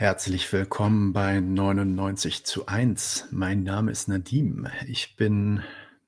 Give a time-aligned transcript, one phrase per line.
[0.00, 3.26] Herzlich willkommen bei 99 zu 1.
[3.32, 4.66] Mein Name ist Nadim.
[4.86, 5.62] Ich bin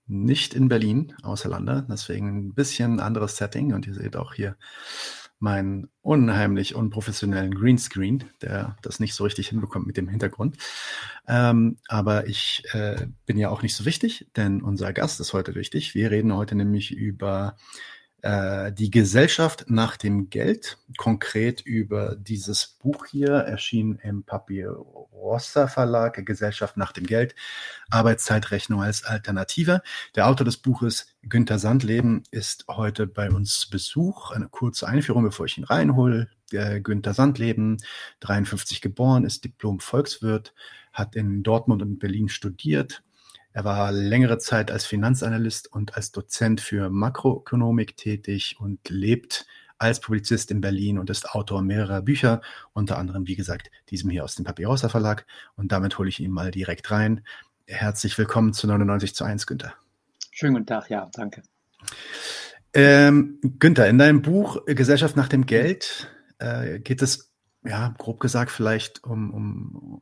[0.06, 4.56] nicht in Berlin, außer Lande, deswegen ein bisschen anderes Setting und ihr seht auch hier
[5.40, 10.56] meinen unheimlich unprofessionellen Greenscreen, der das nicht so richtig hinbekommt mit dem Hintergrund.
[11.28, 15.54] Ähm, aber ich äh, bin ja auch nicht so wichtig, denn unser Gast ist heute
[15.54, 15.94] wichtig.
[15.94, 17.56] Wir reden heute nämlich über
[18.22, 26.24] äh, die Gesellschaft nach dem Geld, konkret über dieses Buch hier, erschienen im Papyrossa Verlag,
[26.24, 27.34] Gesellschaft nach dem Geld,
[27.90, 29.82] Arbeitszeitrechnung als Alternative.
[30.14, 34.30] Der Autor des Buches, Günther Sandleben, ist heute bei uns Besuch.
[34.30, 36.30] Eine kurze Einführung, bevor ich ihn reinhole.
[36.52, 37.78] Der Günther Sandleben,
[38.20, 40.54] 53 geboren, ist Diplom-Volkswirt,
[40.92, 43.02] hat in Dortmund und Berlin studiert,
[43.52, 49.46] er war längere Zeit als Finanzanalyst und als Dozent für Makroökonomik tätig und lebt
[49.78, 52.40] als Publizist in Berlin und ist Autor mehrerer Bücher,
[52.72, 55.26] unter anderem, wie gesagt, diesem hier aus dem Papyrausa Verlag.
[55.56, 57.24] Und damit hole ich ihn mal direkt rein.
[57.66, 59.74] Herzlich willkommen zu 99 zu 1, Günther.
[60.30, 61.42] Schönen guten Tag, ja, danke.
[62.74, 66.08] Ähm, Günther, in deinem Buch Gesellschaft nach dem Geld
[66.38, 67.31] äh, geht es
[67.64, 70.00] ja, grob gesagt, vielleicht um, um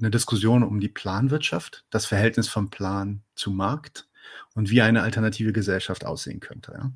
[0.00, 4.08] eine Diskussion um die Planwirtschaft, das Verhältnis von Plan zu Markt
[4.54, 6.72] und wie eine alternative Gesellschaft aussehen könnte.
[6.72, 6.92] Ja.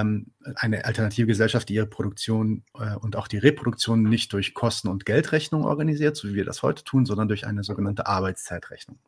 [0.00, 4.88] Ähm, eine alternative Gesellschaft, die ihre Produktion äh, und auch die Reproduktion nicht durch Kosten-
[4.88, 8.98] und Geldrechnung organisiert, so wie wir das heute tun, sondern durch eine sogenannte Arbeitszeitrechnung.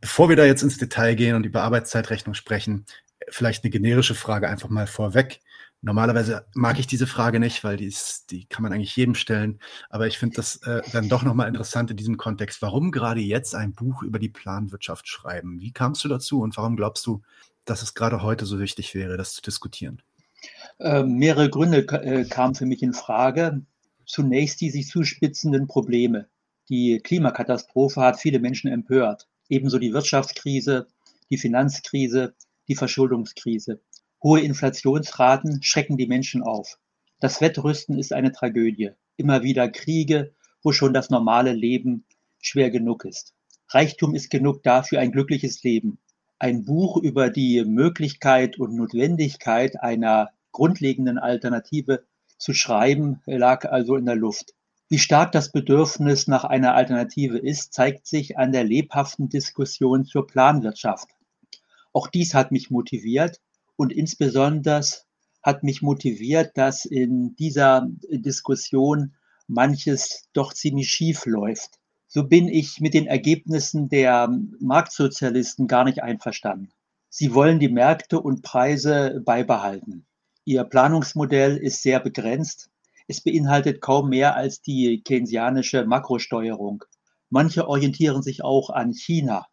[0.00, 2.86] Bevor wir da jetzt ins Detail gehen und über Arbeitszeitrechnung sprechen,
[3.28, 5.40] vielleicht eine generische Frage einfach mal vorweg.
[5.84, 9.60] Normalerweise mag ich diese Frage nicht, weil die, ist, die kann man eigentlich jedem stellen.
[9.90, 12.62] Aber ich finde das äh, dann doch nochmal interessant in diesem Kontext.
[12.62, 15.60] Warum gerade jetzt ein Buch über die Planwirtschaft schreiben?
[15.60, 17.20] Wie kamst du dazu und warum glaubst du,
[17.66, 20.00] dass es gerade heute so wichtig wäre, das zu diskutieren?
[20.78, 23.60] Äh, mehrere Gründe äh, kamen für mich in Frage.
[24.06, 26.28] Zunächst die sich zuspitzenden Probleme.
[26.70, 29.28] Die Klimakatastrophe hat viele Menschen empört.
[29.50, 30.86] Ebenso die Wirtschaftskrise,
[31.28, 32.34] die Finanzkrise,
[32.68, 33.82] die Verschuldungskrise.
[34.24, 36.78] Hohe Inflationsraten schrecken die Menschen auf.
[37.20, 38.92] Das Wettrüsten ist eine Tragödie.
[39.18, 42.06] Immer wieder Kriege, wo schon das normale Leben
[42.40, 43.34] schwer genug ist.
[43.68, 45.98] Reichtum ist genug dafür ein glückliches Leben.
[46.38, 52.06] Ein Buch über die Möglichkeit und Notwendigkeit einer grundlegenden Alternative
[52.38, 54.54] zu schreiben, lag also in der Luft.
[54.88, 60.26] Wie stark das Bedürfnis nach einer Alternative ist, zeigt sich an der lebhaften Diskussion zur
[60.26, 61.10] Planwirtschaft.
[61.92, 63.40] Auch dies hat mich motiviert,
[63.76, 64.82] und insbesondere
[65.42, 69.14] hat mich motiviert, dass in dieser Diskussion
[69.46, 71.78] manches doch ziemlich schief läuft.
[72.06, 74.28] So bin ich mit den Ergebnissen der
[74.60, 76.70] Marktsozialisten gar nicht einverstanden.
[77.08, 80.06] Sie wollen die Märkte und Preise beibehalten.
[80.44, 82.70] Ihr Planungsmodell ist sehr begrenzt.
[83.06, 86.84] Es beinhaltet kaum mehr als die keynesianische Makrosteuerung.
[87.30, 89.46] Manche orientieren sich auch an China.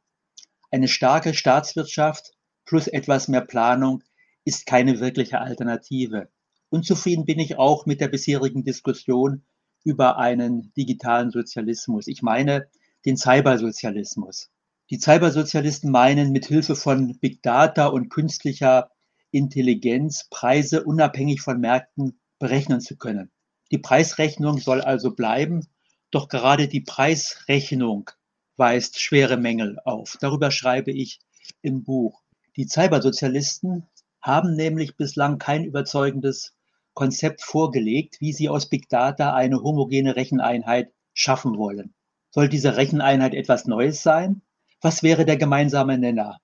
[0.69, 2.33] Eine starke Staatswirtschaft
[2.65, 4.03] plus etwas mehr Planung
[4.43, 6.29] ist keine wirkliche Alternative.
[6.69, 9.43] Unzufrieden bin ich auch mit der bisherigen Diskussion
[9.83, 12.07] über einen digitalen Sozialismus.
[12.07, 12.67] Ich meine
[13.05, 14.49] den Cybersozialismus.
[14.89, 18.91] Die Cybersozialisten meinen, mit Hilfe von Big Data und künstlicher
[19.31, 23.31] Intelligenz Preise unabhängig von Märkten berechnen zu können.
[23.71, 25.67] Die Preisrechnung soll also bleiben,
[26.11, 28.11] doch gerade die Preisrechnung
[28.57, 30.17] weist schwere Mängel auf.
[30.19, 31.21] Darüber schreibe ich
[31.61, 32.21] im Buch.
[32.57, 33.87] Die Cybersozialisten
[34.21, 36.53] haben nämlich bislang kein überzeugendes
[36.93, 41.93] Konzept vorgelegt, wie sie aus Big Data eine homogene Recheneinheit schaffen wollen.
[42.29, 44.41] Soll diese Recheneinheit etwas Neues sein?
[44.81, 46.39] Was wäre der gemeinsame Nenner?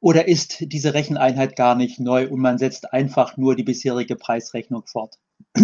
[0.00, 4.84] Oder ist diese Recheneinheit gar nicht neu und man setzt einfach nur die bisherige Preisrechnung
[4.86, 5.18] fort?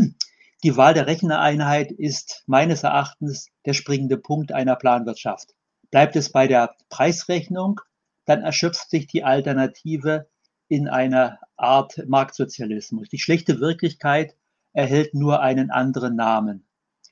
[0.64, 5.54] Die Wahl der Recheneinheit ist meines Erachtens der springende Punkt einer Planwirtschaft.
[5.92, 7.80] Bleibt es bei der Preisrechnung,
[8.24, 10.28] dann erschöpft sich die Alternative
[10.68, 13.08] in einer Art Marktsozialismus.
[13.08, 14.36] Die schlechte Wirklichkeit
[14.72, 16.66] erhält nur einen anderen Namen.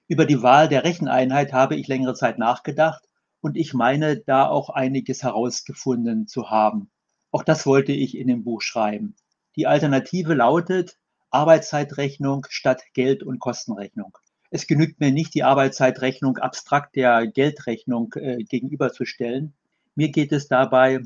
[0.09, 3.09] Über die Wahl der Recheneinheit habe ich längere Zeit nachgedacht
[3.41, 6.91] und ich meine, da auch einiges herausgefunden zu haben.
[7.33, 9.17] Auch das wollte ich in dem Buch schreiben.
[9.57, 10.99] Die Alternative lautet
[11.31, 14.17] Arbeitszeitrechnung statt Geld- und Kostenrechnung.
[14.51, 19.55] Es genügt mir nicht, die Arbeitszeitrechnung abstrakt der Geldrechnung äh, gegenüberzustellen.
[19.97, 21.01] Mir geht es dabei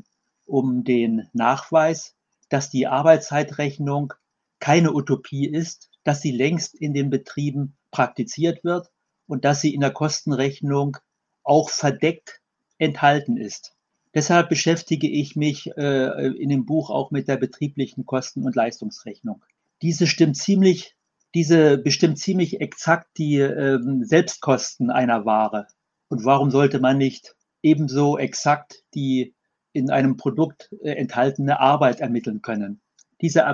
[0.45, 2.15] um den Nachweis,
[2.51, 4.13] dass die Arbeitszeitrechnung
[4.59, 8.91] keine Utopie ist, dass sie längst in den Betrieben praktiziert wird
[9.25, 10.97] und dass sie in der Kostenrechnung
[11.43, 12.41] auch verdeckt
[12.77, 13.75] enthalten ist.
[14.13, 19.43] Deshalb beschäftige ich mich äh, in dem Buch auch mit der betrieblichen Kosten- und Leistungsrechnung.
[19.81, 20.95] Diese stimmt ziemlich
[21.33, 25.67] Diese bestimmt ziemlich exakt die ähm, Selbstkosten einer Ware.
[26.09, 29.33] Und warum sollte man nicht ebenso exakt die
[29.73, 32.81] in einem Produkt äh, enthaltene Arbeit ermitteln können?
[33.21, 33.45] Diese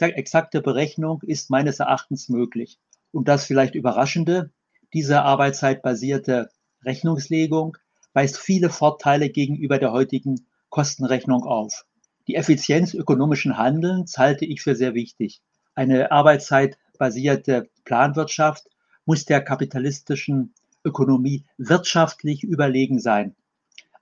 [0.00, 2.78] exakte Berechnung ist meines Erachtens möglich.
[3.12, 4.50] Und das vielleicht Überraschende,
[4.94, 6.50] diese arbeitszeitbasierte
[6.84, 7.76] Rechnungslegung
[8.14, 11.84] weist viele Vorteile gegenüber der heutigen Kostenrechnung auf.
[12.26, 15.42] Die Effizienz ökonomischen Handelns halte ich für sehr wichtig.
[15.74, 18.68] Eine arbeitszeitbasierte Planwirtschaft
[19.04, 23.34] muss der kapitalistischen Ökonomie wirtschaftlich überlegen sein.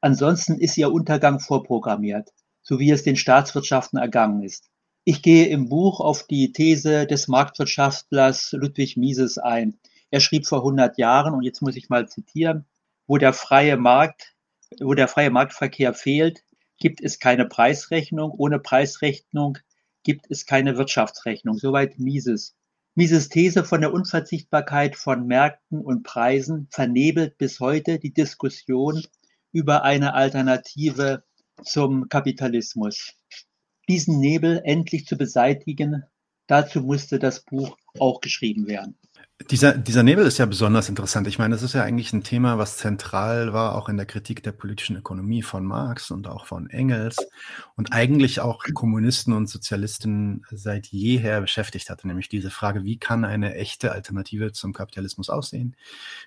[0.00, 2.30] Ansonsten ist ihr Untergang vorprogrammiert,
[2.62, 4.70] so wie es den Staatswirtschaften ergangen ist.
[5.04, 9.78] Ich gehe im Buch auf die These des Marktwirtschaftlers Ludwig Mises ein.
[10.10, 12.66] Er schrieb vor 100 Jahren, und jetzt muss ich mal zitieren,
[13.06, 14.34] wo der freie Markt,
[14.80, 16.44] wo der freie Marktverkehr fehlt,
[16.78, 18.30] gibt es keine Preisrechnung.
[18.30, 19.58] Ohne Preisrechnung
[20.04, 21.56] gibt es keine Wirtschaftsrechnung.
[21.58, 22.54] Soweit Mises.
[22.94, 29.02] Mises These von der Unverzichtbarkeit von Märkten und Preisen vernebelt bis heute die Diskussion
[29.52, 31.24] über eine Alternative
[31.62, 33.14] zum Kapitalismus.
[33.88, 36.04] Diesen Nebel endlich zu beseitigen,
[36.46, 38.98] dazu musste das Buch auch geschrieben werden.
[39.46, 41.28] Dieser, dieser Nebel ist ja besonders interessant.
[41.28, 44.42] Ich meine, es ist ja eigentlich ein Thema, was zentral war, auch in der Kritik
[44.42, 47.16] der politischen Ökonomie von Marx und auch von Engels
[47.76, 53.24] und eigentlich auch Kommunisten und Sozialisten seit jeher beschäftigt hatte, nämlich diese Frage, wie kann
[53.24, 55.76] eine echte Alternative zum Kapitalismus aussehen?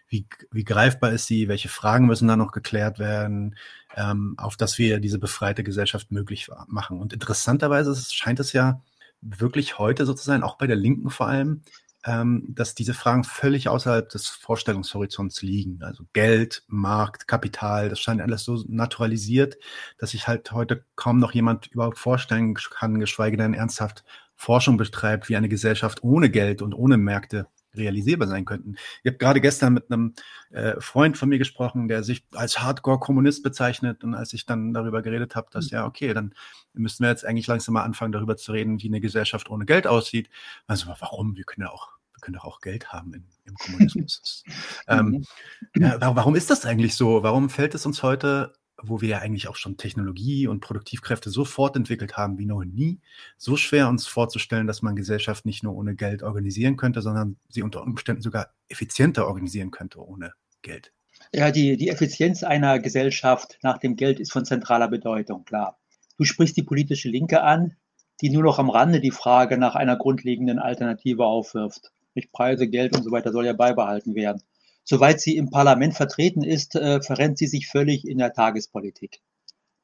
[0.08, 1.50] Wie, wie greifbar ist sie?
[1.50, 3.58] Welche Fragen müssen da noch geklärt werden,
[3.98, 6.98] ähm, auf dass wir diese befreite Gesellschaft möglich machen?
[7.02, 8.82] Und interessanterweise scheint es ja
[9.20, 11.62] wirklich heute so zu sein, auch bei der Linken vor allem,
[12.06, 15.82] ähm, dass diese Fragen völlig außerhalb des Vorstellungshorizonts liegen.
[15.84, 19.58] Also Geld, Markt, Kapital, das scheint alles so naturalisiert,
[19.98, 24.04] dass sich halt heute kaum noch jemand überhaupt vorstellen kann, geschweige denn ernsthaft
[24.36, 28.76] Forschung betreibt, wie eine Gesellschaft ohne Geld und ohne Märkte realisierbar sein könnten.
[29.04, 30.14] Ich habe gerade gestern mit einem
[30.50, 35.02] äh, Freund von mir gesprochen, der sich als Hardcore-Kommunist bezeichnet und als ich dann darüber
[35.02, 35.72] geredet habe, dass hm.
[35.72, 36.34] ja, okay, dann
[36.74, 39.88] müssten wir jetzt eigentlich langsam mal anfangen, darüber zu reden, wie eine Gesellschaft ohne Geld
[39.88, 40.30] aussieht.
[40.68, 41.36] Also warum?
[41.36, 44.44] Wir können ja auch wir können doch auch Geld haben in, im Kommunismus.
[44.88, 45.26] ähm,
[45.74, 45.84] mhm.
[45.84, 47.24] ja, warum ist das eigentlich so?
[47.24, 48.54] Warum fällt es uns heute
[48.84, 53.00] wo wir ja eigentlich auch schon Technologie und Produktivkräfte so fortentwickelt haben wie noch nie,
[53.38, 57.62] so schwer uns vorzustellen, dass man Gesellschaft nicht nur ohne Geld organisieren könnte, sondern sie
[57.62, 60.92] unter Umständen sogar effizienter organisieren könnte ohne Geld.
[61.34, 65.78] Ja, die, die Effizienz einer Gesellschaft nach dem Geld ist von zentraler Bedeutung, klar.
[66.22, 67.74] Du sprichst die politische Linke an,
[68.22, 71.92] die nur noch am Rande die Frage nach einer grundlegenden Alternative aufwirft.
[72.14, 74.44] Nicht Preise, Geld und so weiter soll ja beibehalten werden.
[74.84, 79.20] Soweit sie im Parlament vertreten ist, äh, verrennt sie sich völlig in der Tagespolitik.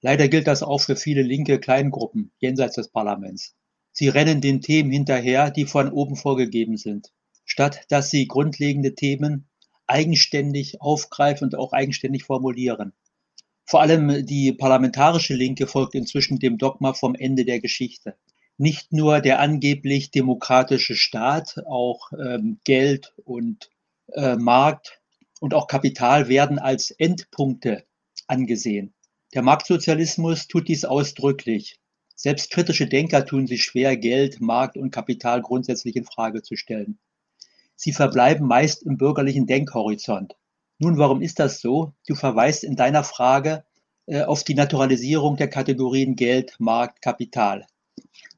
[0.02, 3.56] Leider gilt das auch für viele linke Kleingruppen jenseits des Parlaments.
[3.92, 7.12] Sie rennen den Themen hinterher, die von oben vorgegeben sind,
[7.46, 9.48] statt dass sie grundlegende Themen
[9.88, 12.94] eigenständig aufgreifen und auch eigenständig formulieren.
[13.70, 18.16] Vor allem die parlamentarische Linke folgt inzwischen dem Dogma vom Ende der Geschichte.
[18.58, 23.70] Nicht nur der angeblich demokratische Staat, auch ähm, Geld und
[24.14, 25.02] äh, Markt
[25.42, 27.84] und auch Kapital werden als Endpunkte
[28.26, 28.94] angesehen.
[29.34, 31.78] Der Marktsozialismus tut dies ausdrücklich.
[32.16, 37.00] Selbst kritische Denker tun sich schwer, Geld, Markt und Kapital grundsätzlich in Frage zu stellen.
[37.76, 40.36] Sie verbleiben meist im bürgerlichen Denkhorizont.
[40.80, 41.94] Nun, warum ist das so?
[42.08, 43.64] Du verweist in deiner Frage
[44.06, 47.66] äh, auf die Naturalisierung der Kategorien Geld, Markt, Kapital.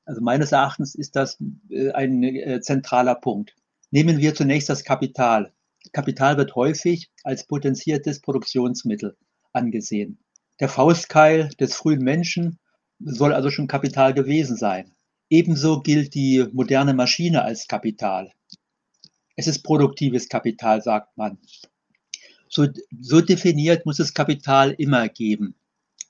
[0.06, 1.38] Also meines Erachtens ist das
[1.70, 3.56] äh, ein äh, zentraler Punkt.
[3.92, 5.52] Nehmen wir zunächst das Kapital.
[5.92, 9.18] Kapital wird häufig als potenziertes Produktionsmittel
[9.52, 10.20] angesehen.
[10.60, 12.60] Der Faustkeil des frühen Menschen
[13.00, 14.92] soll also schon Kapital gewesen sein.
[15.30, 18.32] Ebenso gilt die moderne Maschine als Kapital.
[19.36, 21.38] Es ist produktives Kapital, sagt man.
[22.50, 22.68] So,
[23.00, 25.56] so definiert muss es Kapital immer geben.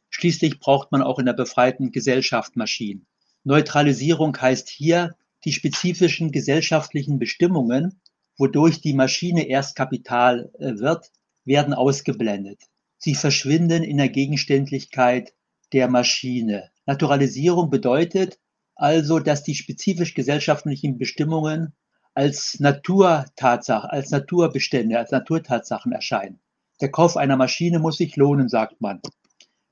[0.10, 3.05] Schließlich braucht man auch in der befreiten Gesellschaft Maschinen.
[3.43, 5.15] Neutralisierung heißt hier,
[5.46, 8.01] die spezifischen gesellschaftlichen Bestimmungen
[8.39, 11.12] wodurch die Maschine erst Kapital äh, wird,
[11.46, 12.63] werden ausgeblendet.
[12.98, 15.34] Sie verschwinden in der Gegenständlichkeit
[15.74, 16.72] der Maschine.
[16.86, 18.39] Naturalisierung bedeutet
[18.75, 21.74] also, dass die spezifisch gesellschaftlichen Bestimmungen
[22.20, 26.42] als Naturtatsache, als Naturbestände, als Naturtatsachen erscheinen.
[26.82, 29.00] Der Kauf einer Maschine muss sich lohnen, sagt man.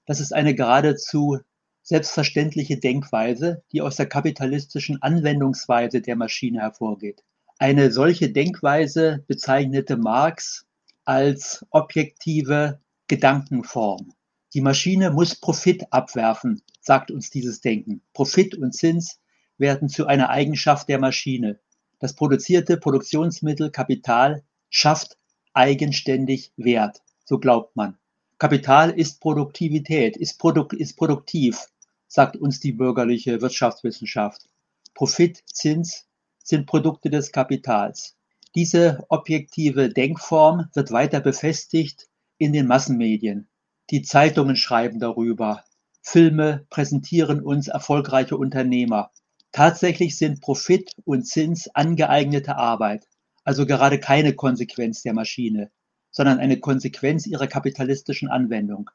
[0.06, 1.40] Das ist eine geradezu
[1.84, 7.22] selbstverständliche Denkweise, die aus der kapitalistischen Anwendungsweise der Maschine hervorgeht.
[7.60, 10.66] Eine solche Denkweise bezeichnete Marx
[11.04, 14.14] als objektive Gedankenform.
[14.54, 18.04] Die Maschine muss Profit abwerfen, sagt uns dieses Denken.
[18.14, 19.20] Profit und Zins
[19.58, 21.60] werden zu einer Eigenschaft der Maschine.
[22.00, 25.18] Das produzierte Produktionsmittel Kapital schafft
[25.54, 27.98] eigenständig Wert, so glaubt man.
[28.38, 31.68] Kapital ist Produktivität, ist, produk ist produktiv,
[32.08, 34.48] sagt uns die bürgerliche Wirtschaftswissenschaft.
[34.94, 36.06] Profit, Zins
[36.44, 38.16] sind Produkte des Kapitals.
[38.54, 43.48] Diese objektive Denkform wird weiter befestigt in den Massenmedien.
[43.90, 45.64] Die Zeitungen schreiben darüber.
[46.02, 49.12] Filme präsentieren uns erfolgreiche Unternehmer.
[49.58, 53.06] Tatsächlich sind Profit und Zins angeeignete Arbeit,
[53.44, 55.72] also gerade keine Konsequenz der Maschine
[56.18, 58.90] sondern eine Konsequenz ihrer kapitalistischen Anwendung.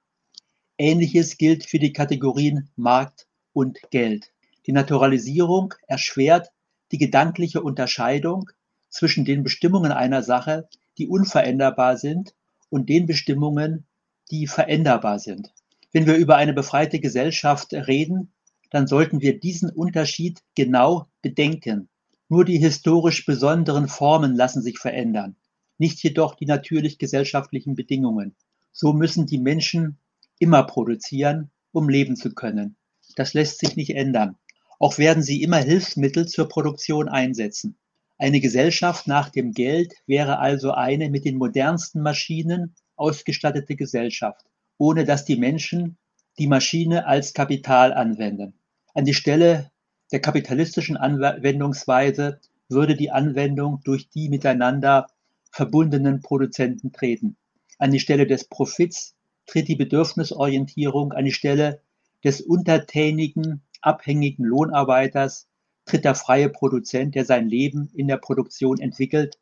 [0.76, 4.32] Ähnliches gilt für die Kategorien Markt und Geld.
[4.66, 6.50] Die Naturalisierung erschwert
[6.90, 8.50] die gedankliche Unterscheidung
[8.88, 12.34] zwischen den Bestimmungen einer Sache, die unveränderbar sind,
[12.70, 13.86] und den Bestimmungen,
[14.32, 15.52] die veränderbar sind.
[15.92, 18.32] Wenn wir über eine befreite Gesellschaft reden,
[18.72, 21.88] dann sollten wir diesen Unterschied genau bedenken.
[22.28, 25.36] Nur die historisch besonderen Formen lassen sich verändern
[25.82, 28.36] nicht jedoch die natürlich gesellschaftlichen Bedingungen.
[28.70, 29.98] So müssen die Menschen
[30.38, 32.76] immer produzieren, um leben zu können.
[33.16, 34.36] Das lässt sich nicht ändern.
[34.78, 37.76] Auch werden sie immer Hilfsmittel zur Produktion einsetzen.
[38.16, 44.46] Eine Gesellschaft nach dem Geld wäre also eine mit den modernsten Maschinen ausgestattete Gesellschaft,
[44.78, 45.98] ohne dass die Menschen
[46.38, 48.54] die Maschine als Kapital anwenden.
[48.94, 49.70] An die Stelle
[50.10, 55.06] der kapitalistischen Anwendungsweise würde die Anwendung durch die miteinander
[55.50, 57.36] verbundenen Produzenten treten.
[57.78, 59.14] An die Stelle des Profits
[59.46, 61.80] tritt die Bedürfnisorientierung, an die Stelle
[62.24, 65.48] des untertänigen, abhängigen Lohnarbeiters
[65.84, 69.38] tritt der freie Produzent, der sein Leben in der Produktion entwickelt,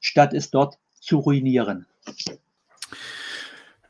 [0.00, 1.86] statt es dort zu ruinieren.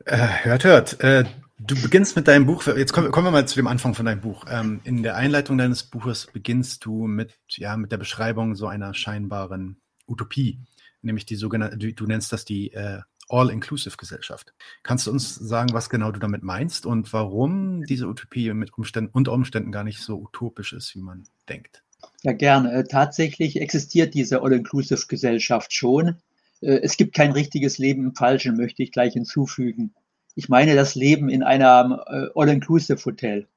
[0.06, 1.00] Äh, hört, hört.
[1.00, 1.24] Äh,
[1.66, 4.20] du beginnst mit deinem Buch, jetzt kommen, kommen, wir mal zu dem Anfang von deinem
[4.20, 4.44] Buch.
[4.48, 8.94] Ähm, in der Einleitung deines Buches beginnst du mit, ja, mit der Beschreibung so einer
[8.94, 10.58] scheinbaren Utopie
[11.02, 14.54] nämlich die sogenannte, du, du nennst das die äh, All-Inclusive-Gesellschaft.
[14.82, 19.10] Kannst du uns sagen, was genau du damit meinst und warum diese Utopie mit Umständen,
[19.12, 21.82] unter Umständen gar nicht so utopisch ist, wie man denkt?
[22.22, 22.72] Ja, gerne.
[22.72, 26.16] Äh, tatsächlich existiert diese All-Inclusive-Gesellschaft schon.
[26.60, 29.94] Äh, es gibt kein richtiges Leben im Falschen, möchte ich gleich hinzufügen.
[30.34, 33.48] Ich meine das Leben in einem äh, All-Inclusive-Hotel.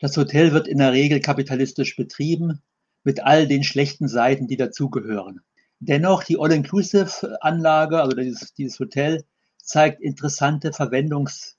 [0.00, 2.60] Das Hotel wird in der Regel kapitalistisch betrieben,
[3.04, 5.40] mit all den schlechten Seiten, die dazugehören.
[5.78, 9.24] Dennoch, die All-Inclusive-Anlage, also dieses, dieses Hotel,
[9.62, 11.56] zeigt interessante Verwendungs-,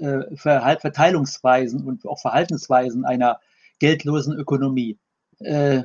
[0.00, 3.40] äh, Verteilungsweisen und auch Verhaltensweisen einer
[3.78, 4.98] geldlosen Ökonomie.
[5.38, 5.84] Äh,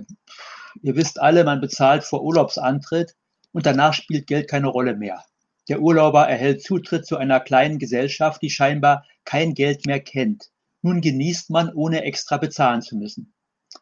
[0.81, 3.15] ihr wisst alle, man bezahlt vor Urlaubsantritt
[3.53, 5.23] und danach spielt Geld keine Rolle mehr.
[5.69, 10.51] Der Urlauber erhält Zutritt zu einer kleinen Gesellschaft, die scheinbar kein Geld mehr kennt.
[10.81, 13.33] Nun genießt man, ohne extra bezahlen zu müssen.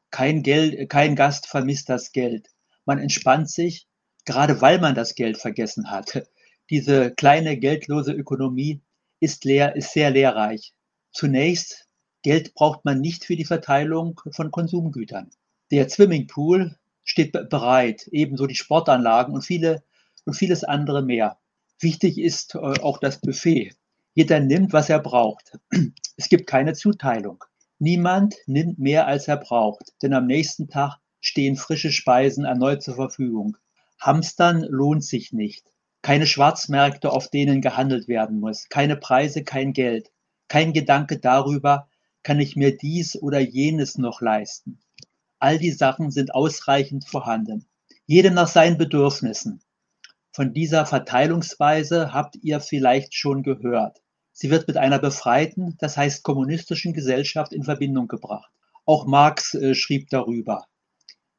[0.09, 2.49] Kein, Geld, kein Gast vermisst das Geld.
[2.85, 3.87] Man entspannt sich
[4.25, 6.27] gerade weil man das Geld vergessen hat.
[6.69, 8.81] Diese kleine geldlose Ökonomie
[9.19, 10.73] ist leer, ist sehr lehrreich.
[11.11, 11.87] Zunächst,
[12.23, 15.29] Geld braucht man nicht für die Verteilung von Konsumgütern.
[15.71, 19.83] Der Swimmingpool steht bereit, ebenso die Sportanlagen und viele
[20.25, 21.37] und vieles andere mehr.
[21.79, 23.74] Wichtig ist äh, auch das Buffet.
[24.13, 25.58] Jeder nimmt, was er braucht.
[26.17, 27.44] Es gibt keine Zuteilung.
[27.77, 32.96] Niemand nimmt mehr, als er braucht, denn am nächsten Tag stehen frische Speisen erneut zur
[32.96, 33.58] Verfügung.
[34.00, 35.67] Hamstern lohnt sich nicht.
[36.01, 38.70] Keine Schwarzmärkte, auf denen gehandelt werden muss.
[38.70, 40.12] Keine Preise, kein Geld.
[40.48, 41.89] Kein Gedanke darüber,
[42.24, 44.79] kann ich mir dies oder jenes noch leisten.
[45.39, 47.65] All die Sachen sind ausreichend vorhanden.
[48.05, 49.62] Jede nach seinen Bedürfnissen.
[50.35, 54.01] Von dieser Verteilungsweise habt ihr vielleicht schon gehört.
[54.33, 58.51] Sie wird mit einer befreiten, das heißt kommunistischen Gesellschaft in Verbindung gebracht.
[58.83, 60.65] Auch Marx äh, schrieb darüber.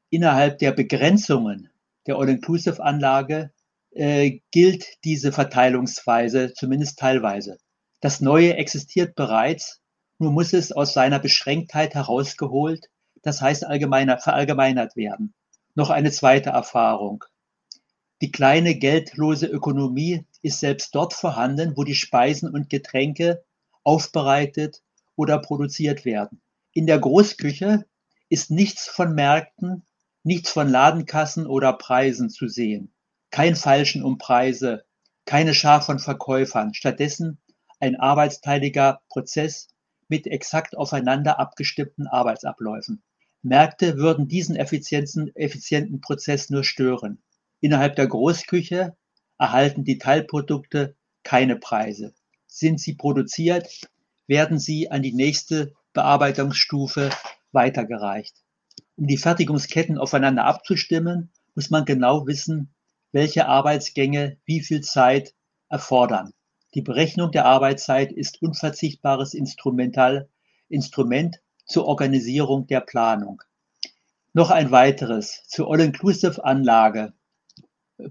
[0.09, 1.69] Innerhalb der Begrenzungen
[2.07, 3.51] der All-Inclusive-Anlage
[3.91, 7.59] äh, gilt diese Verteilungsweise zumindest teilweise.
[8.01, 9.79] Das Neue existiert bereits,
[10.17, 12.89] nur muss es aus seiner Beschränktheit herausgeholt,
[13.21, 15.35] das heißt allgemeiner, verallgemeinert werden.
[15.75, 17.23] Noch eine zweite Erfahrung.
[18.21, 23.43] Die kleine geldlose Ökonomie ist selbst dort vorhanden, wo die Speisen und Getränke
[23.83, 24.81] aufbereitet
[25.15, 26.41] oder produziert werden.
[26.73, 27.85] In der Großküche
[28.29, 29.83] ist nichts von Märkten
[30.27, 32.93] Nichts von Ladenkassen oder Preisen zu sehen.
[33.31, 34.83] Kein Falschen um Preise,
[35.23, 37.37] keine Schar von Verkäufern, stattdessen
[37.79, 39.69] ein arbeitsteiliger Prozess
[40.09, 43.01] mit exakt aufeinander abgestimmten Arbeitsabläufen.
[43.41, 47.23] Märkte würden diesen effizienten Prozess nur stören.
[47.59, 48.95] Innerhalb der Großküche
[49.37, 52.13] erhalten die Teilprodukte keine Preise.
[52.47, 53.67] Sind sie produziert,
[54.27, 57.09] werden sie an die nächste Bearbeitungsstufe
[57.51, 58.35] weitergereicht
[58.97, 62.73] um die Fertigungsketten aufeinander abzustimmen, muss man genau wissen,
[63.11, 65.35] welche Arbeitsgänge wie viel Zeit
[65.69, 66.33] erfordern.
[66.73, 70.29] Die Berechnung der Arbeitszeit ist unverzichtbares Instrumental,
[70.67, 73.41] Instrument zur Organisierung der Planung.
[74.33, 77.13] Noch ein weiteres zur All-Inclusive-Anlage.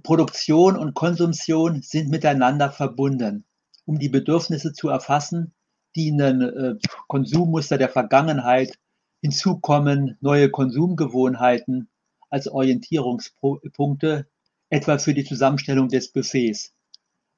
[0.02, 3.44] Produktion und Konsumtion sind miteinander verbunden.
[3.84, 5.54] Um die Bedürfnisse zu erfassen,
[5.94, 6.74] dienen äh,
[7.06, 8.78] Konsummuster der Vergangenheit,
[9.22, 11.88] hinzukommen neue Konsumgewohnheiten
[12.30, 14.26] als Orientierungspunkte,
[14.68, 16.74] etwa für die Zusammenstellung des Buffets.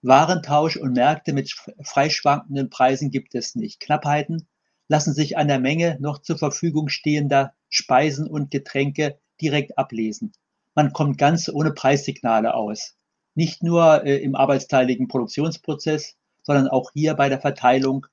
[0.03, 3.81] Warentausch und Märkte mit frei schwankenden Preisen gibt es nicht.
[3.81, 4.49] Knappheiten
[4.89, 10.33] lassen sich an der Menge noch zur Verfügung stehender Speisen und Getränke direkt ablesen.
[10.79, 12.95] Man kommt ganz ohne Preissignale aus.
[13.35, 18.07] Nicht nur äh, im arbeitsteiligen Produktionsprozess, sondern auch hier bei der Verteilung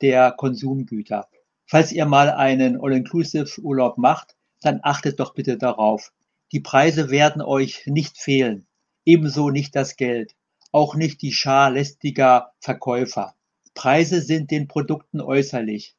[0.00, 1.26] der Konsumgüter.
[1.66, 6.12] Falls ihr mal einen All-Inclusive-Urlaub macht, dann achtet doch bitte darauf.
[6.52, 8.68] Die Preise werden euch nicht fehlen.
[9.04, 10.36] Ebenso nicht das Geld.
[10.70, 13.34] Auch nicht die Schar lästiger Verkäufer.
[13.74, 15.96] Preise sind den Produkten äußerlich.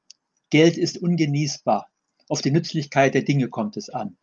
[0.50, 1.89] Geld ist ungenießbar.
[2.29, 4.15] Auf die Nützlichkeit der Dinge kommt es an.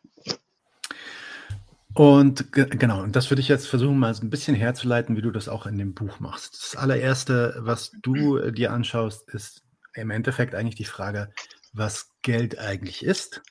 [1.94, 5.30] Und genau, und das würde ich jetzt versuchen, mal so ein bisschen herzuleiten, wie du
[5.30, 6.54] das auch in dem Buch machst.
[6.62, 9.62] Das allererste, was du äh, dir anschaust, ist
[9.94, 11.32] im Endeffekt eigentlich die Frage,
[11.72, 13.42] was Geld eigentlich ist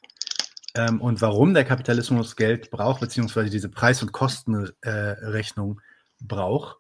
[0.76, 6.78] ähm, und warum der Kapitalismus Geld braucht, beziehungsweise diese Preis- und Kostenrechnung äh, braucht.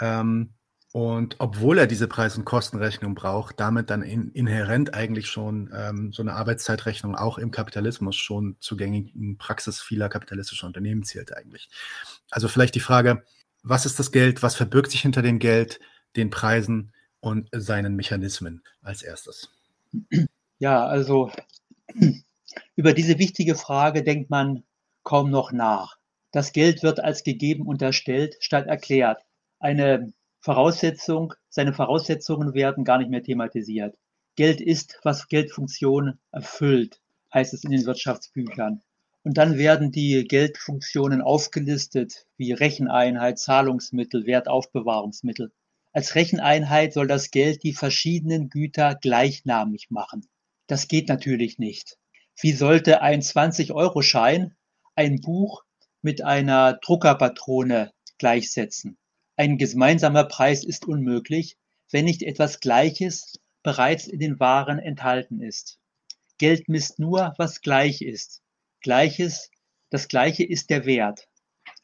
[0.00, 0.54] Ähm,
[0.92, 6.12] und obwohl er diese Preis- und Kostenrechnung braucht, damit dann in, inhärent eigentlich schon ähm,
[6.12, 11.70] so eine Arbeitszeitrechnung auch im Kapitalismus schon zur gängigen Praxis vieler kapitalistischer Unternehmen zählt eigentlich.
[12.30, 13.24] Also vielleicht die Frage,
[13.62, 15.80] was ist das Geld, was verbirgt sich hinter dem Geld,
[16.14, 19.50] den Preisen und seinen Mechanismen als erstes?
[20.58, 21.30] Ja, also
[22.76, 24.62] über diese wichtige Frage denkt man
[25.04, 25.96] kaum noch nach.
[26.32, 29.22] Das Geld wird als gegeben unterstellt statt erklärt.
[29.58, 30.12] Eine
[30.44, 33.96] Voraussetzung, seine Voraussetzungen werden gar nicht mehr thematisiert.
[34.34, 37.00] Geld ist, was Geldfunktion erfüllt,
[37.32, 38.82] heißt es in den Wirtschaftsbüchern.
[39.22, 45.52] Und dann werden die Geldfunktionen aufgelistet, wie Recheneinheit, Zahlungsmittel, Wertaufbewahrungsmittel.
[45.92, 50.26] Als Recheneinheit soll das Geld die verschiedenen Güter gleichnamig machen.
[50.66, 51.98] Das geht natürlich nicht.
[52.40, 54.56] Wie sollte ein 20-Euro-Schein
[54.96, 55.62] ein Buch
[56.00, 58.98] mit einer Druckerpatrone gleichsetzen?
[59.36, 61.56] Ein gemeinsamer Preis ist unmöglich,
[61.90, 65.78] wenn nicht etwas Gleiches bereits in den Waren enthalten ist.
[66.38, 68.42] Geld misst nur, was gleich ist.
[68.80, 69.50] Gleiches,
[69.90, 71.28] das Gleiche ist der Wert.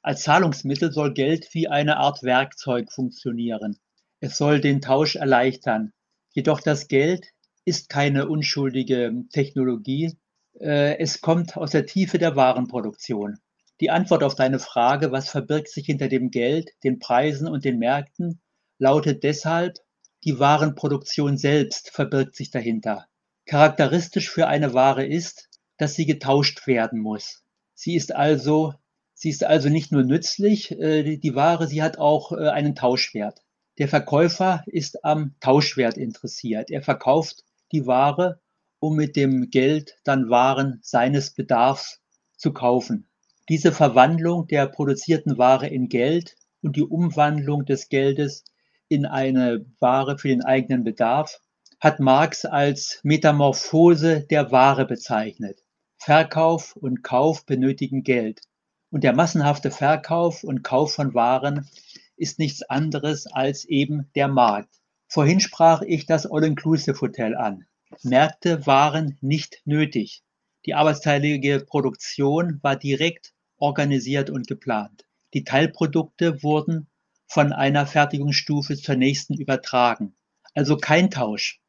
[0.03, 3.79] Als Zahlungsmittel soll Geld wie eine Art Werkzeug funktionieren.
[4.21, 5.93] Es soll den Tausch erleichtern.
[6.33, 7.27] Jedoch das Geld
[7.65, 10.17] ist keine unschuldige Technologie.
[10.61, 13.39] Äh, es kommt aus der Tiefe der Warenproduktion.
[13.81, 17.79] Die Antwort auf deine Frage, was verbirgt sich hinter dem Geld, den Preisen und den
[17.79, 18.41] Märkten,
[18.79, 19.79] lautet deshalb,
[20.25, 23.07] die Warenproduktion selbst verbirgt sich dahinter.
[23.47, 27.45] Charakteristisch für eine Ware ist, dass sie getauscht werden muss.
[27.75, 28.75] Sie ist also,
[29.15, 33.43] sie ist also nicht nur nützlich, äh, die Ware, sie hat auch äh, einen Tauschwert.
[33.79, 36.71] Der Verkäufer ist am Tauschwert interessiert.
[36.71, 38.41] Er verkauft die Ware,
[38.81, 42.01] um mit dem Geld dann Waren seines Bedarfs
[42.37, 43.09] zu kaufen.
[43.49, 48.45] Diese Verwandlung der produzierten Ware in Geld und die Umwandlung des Geldes
[48.89, 51.41] in eine Ware für den eigenen Bedarf
[51.81, 55.65] hat Marx als Metamorphose der Ware bezeichnet.
[55.97, 58.43] Verkauf und Kauf benötigen Geld.
[58.91, 61.71] Und der massenhafte Verkauf und Kauf von Waren
[62.17, 64.75] ist nichts anderes als eben der Markt.
[65.07, 67.65] Vorhin sprach ich das All-Inclusive-Hotel an.
[68.03, 70.23] Märkte waren nicht nötig.
[70.67, 75.05] Die arbeitsteilige Produktion war direkt organisiert und geplant.
[75.35, 76.89] Die Teilprodukte wurden
[77.27, 80.15] von einer Fertigungsstufe zur nächsten übertragen,
[80.55, 81.61] also kein Tausch.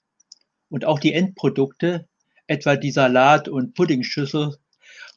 [0.69, 2.07] Und auch die Endprodukte,
[2.47, 4.57] etwa die Salat- und Puddingschüssel,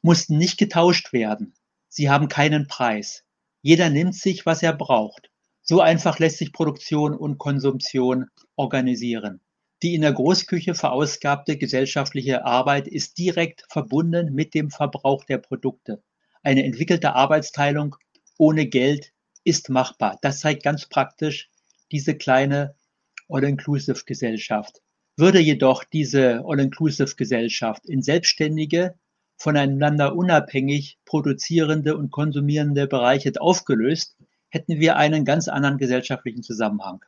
[0.02, 1.54] mussten nicht getauscht werden.
[1.88, 3.24] Sie haben keinen Preis.
[3.61, 5.30] Jeder nimmt sich, was er braucht.
[5.62, 9.40] So einfach lässt sich Produktion und Konsumption organisieren.
[9.82, 16.02] Die in der Großküche verausgabte gesellschaftliche Arbeit ist direkt verbunden mit dem Verbrauch der Produkte.
[16.42, 17.96] Eine entwickelte Arbeitsteilung
[18.37, 19.12] ohne Geld
[19.44, 20.18] ist machbar.
[20.22, 21.50] Das zeigt ganz praktisch
[21.90, 22.74] diese kleine
[23.28, 24.81] All-Inclusive-Gesellschaft.
[25.16, 28.94] Würde jedoch diese All-Inclusive-Gesellschaft in selbstständige,
[29.37, 34.16] voneinander unabhängig produzierende und konsumierende Bereiche aufgelöst,
[34.48, 37.05] hätten wir einen ganz anderen gesellschaftlichen Zusammenhang.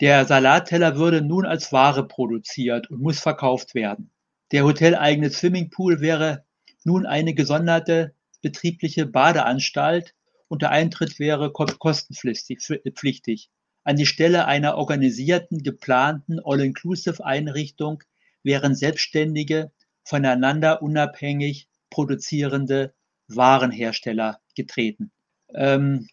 [0.00, 4.10] Der Salatteller würde nun als Ware produziert und muss verkauft werden.
[4.52, 6.44] Der hoteleigene Swimmingpool wäre
[6.84, 10.14] nun eine gesonderte betriebliche Badeanstalt
[10.48, 13.50] und der Eintritt wäre kostenpflichtig.
[13.84, 18.02] An die Stelle einer organisierten, geplanten All-Inclusive-Einrichtung
[18.42, 19.72] wären selbstständige,
[20.04, 22.94] voneinander unabhängig produzierende
[23.28, 25.10] Warenhersteller getreten.
[25.54, 26.08] Ähm,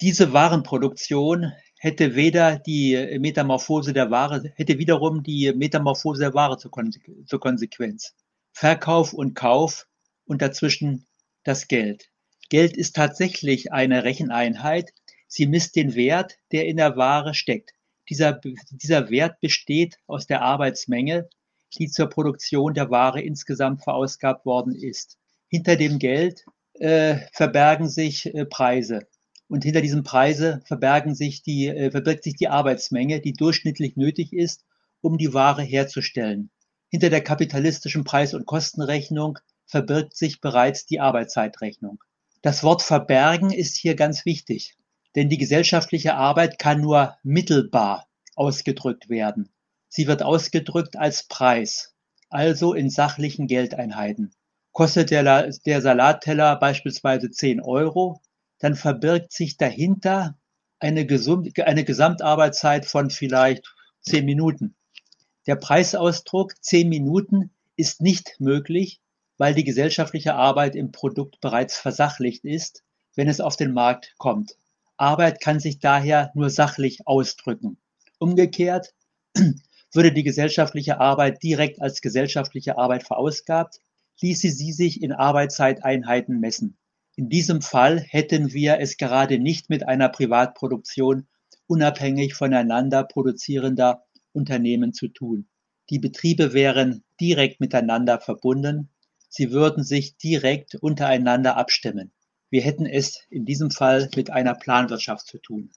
[0.00, 6.70] diese Warenproduktion hätte weder die Metamorphose der Ware, hätte wiederum die Metamorphose der Ware zur,
[7.26, 8.14] zur Konsequenz.
[8.52, 9.86] Verkauf und Kauf
[10.24, 11.07] und dazwischen
[11.48, 12.10] das Geld.
[12.50, 14.92] Geld ist tatsächlich eine Recheneinheit.
[15.26, 17.72] Sie misst den Wert, der in der Ware steckt.
[18.08, 21.28] Dieser, dieser Wert besteht aus der Arbeitsmenge,
[21.76, 25.18] die zur Produktion der Ware insgesamt verausgabt worden ist.
[25.48, 29.06] Hinter dem Geld äh, verbergen sich äh, Preise.
[29.48, 34.32] Und hinter diesen Preise verbergen sich die, äh, verbirgt sich die Arbeitsmenge, die durchschnittlich nötig
[34.32, 34.64] ist,
[35.00, 36.50] um die Ware herzustellen.
[36.90, 42.02] Hinter der kapitalistischen Preis- und Kostenrechnung verbirgt sich bereits die Arbeitszeitrechnung.
[42.42, 44.76] Das Wort verbergen ist hier ganz wichtig,
[45.14, 49.50] denn die gesellschaftliche Arbeit kann nur mittelbar ausgedrückt werden.
[49.88, 51.94] Sie wird ausgedrückt als Preis,
[52.30, 54.32] also in sachlichen Geldeinheiten.
[54.72, 58.20] Kostet der, der Salatteller beispielsweise 10 Euro,
[58.58, 60.38] dann verbirgt sich dahinter
[60.78, 61.06] eine,
[61.64, 64.76] eine Gesamtarbeitszeit von vielleicht 10 Minuten.
[65.46, 69.00] Der Preisausdruck 10 Minuten ist nicht möglich,
[69.38, 72.82] weil die gesellschaftliche Arbeit im Produkt bereits versachlicht ist,
[73.14, 74.56] wenn es auf den Markt kommt.
[74.96, 77.78] Arbeit kann sich daher nur sachlich ausdrücken.
[78.18, 78.94] Umgekehrt
[79.92, 83.80] würde die gesellschaftliche Arbeit direkt als gesellschaftliche Arbeit verausgabt,
[84.20, 86.76] ließe sie sich in Arbeitszeiteinheiten messen.
[87.14, 91.28] In diesem Fall hätten wir es gerade nicht mit einer Privatproduktion
[91.66, 95.48] unabhängig voneinander produzierender Unternehmen zu tun.
[95.90, 98.90] Die Betriebe wären direkt miteinander verbunden,
[99.28, 102.12] sie würden sich direkt untereinander abstimmen.
[102.50, 105.70] Wir hätten es in diesem Fall mit einer Planwirtschaft zu tun.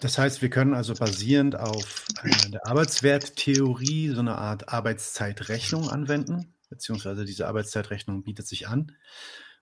[0.00, 6.54] Das heißt, wir können also basierend auf äh, der Arbeitswerttheorie so eine Art Arbeitszeitrechnung anwenden,
[6.70, 8.92] beziehungsweise diese Arbeitszeitrechnung bietet sich an.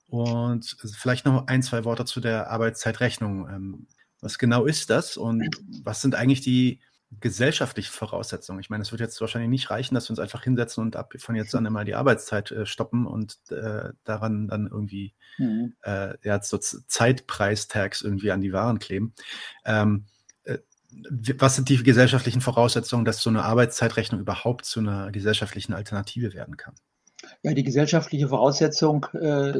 [0.07, 3.49] Und vielleicht noch ein, zwei Worte zu der Arbeitszeitrechnung.
[3.49, 3.87] Ähm,
[4.25, 5.47] was genau ist das und
[5.83, 6.81] was sind eigentlich die
[7.21, 8.61] gesellschaftlichen Voraussetzungen?
[8.61, 11.13] Ich meine, es wird jetzt wahrscheinlich nicht reichen, dass wir uns einfach hinsetzen und ab
[11.19, 15.75] von jetzt an immer die Arbeitszeit äh, stoppen und äh, daran dann irgendwie mhm.
[15.83, 19.15] äh, ja, so Zeitpreistags irgendwie an die Waren kleben.
[19.65, 20.07] Ähm,
[21.37, 26.57] was sind die gesellschaftlichen Voraussetzungen, dass so eine Arbeitszeitrechnung überhaupt zu einer gesellschaftlichen Alternative werden
[26.57, 26.75] kann?
[27.43, 29.53] Ja, die gesellschaftliche Voraussetzung äh,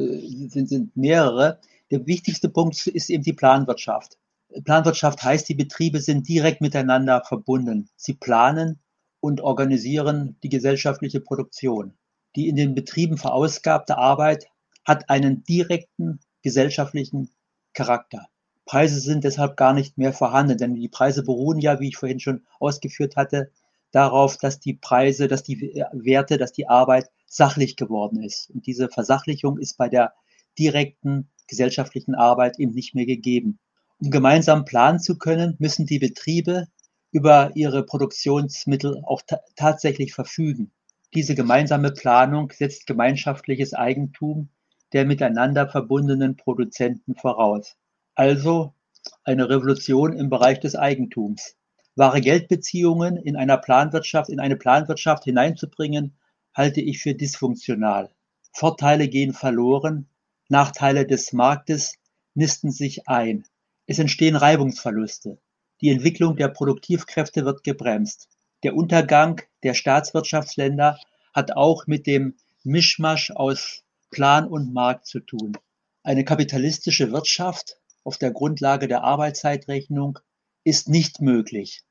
[0.49, 1.59] sind, sind mehrere.
[1.91, 4.17] Der wichtigste Punkt ist eben die Planwirtschaft.
[4.63, 7.89] Planwirtschaft heißt, die Betriebe sind direkt miteinander verbunden.
[7.95, 8.79] Sie planen
[9.19, 11.93] und organisieren die gesellschaftliche Produktion.
[12.35, 14.47] Die in den Betrieben verausgabte Arbeit
[14.85, 17.31] hat einen direkten gesellschaftlichen
[17.73, 18.27] Charakter.
[18.65, 22.19] Preise sind deshalb gar nicht mehr vorhanden, denn die Preise beruhen ja, wie ich vorhin
[22.19, 23.51] schon ausgeführt hatte,
[23.91, 28.49] darauf, dass die Preise, dass die Werte, dass die Arbeit sachlich geworden ist.
[28.49, 30.13] Und diese Versachlichung ist bei der
[30.57, 33.59] direkten gesellschaftlichen Arbeit eben nicht mehr gegeben.
[34.05, 36.67] Um gemeinsam planen zu können, müssen die Betriebe
[37.11, 40.71] über ihre Produktionsmittel auch ta tatsächlich verfügen.
[41.15, 44.49] Diese gemeinsame Planung setzt gemeinschaftliches Eigentum
[44.93, 47.75] der miteinander verbundenen Produzenten voraus
[48.13, 48.75] also
[49.23, 51.55] eine Revolution im Bereich des Eigentums.
[51.95, 56.15] Wahre Geldbeziehungen in einer Planwirtschaft, in eine Planwirtschaft hineinzubringen,
[56.53, 58.11] halte ich für dysfunktional.
[58.53, 60.07] Vorteile gehen verloren,
[60.47, 61.95] Nachteile des Marktes
[62.35, 63.45] nisten sich ein.
[63.87, 65.37] Es entstehen Reibungsverluste.
[65.81, 68.29] Die Entwicklung der Produktivkräfte wird gebremst.
[68.63, 70.99] Der Untergang der Staatswirtschaftsländer
[71.33, 75.57] hat auch mit dem Mischmasch aus Plan und Markt zu tun.
[76.01, 80.19] Eine kapitalistische Wirtschaft auf der Grundlage der Arbeitszeitrechnung
[80.63, 81.83] ist nicht möglich.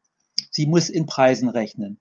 [0.50, 2.00] Sie muss in Preisen rechnen.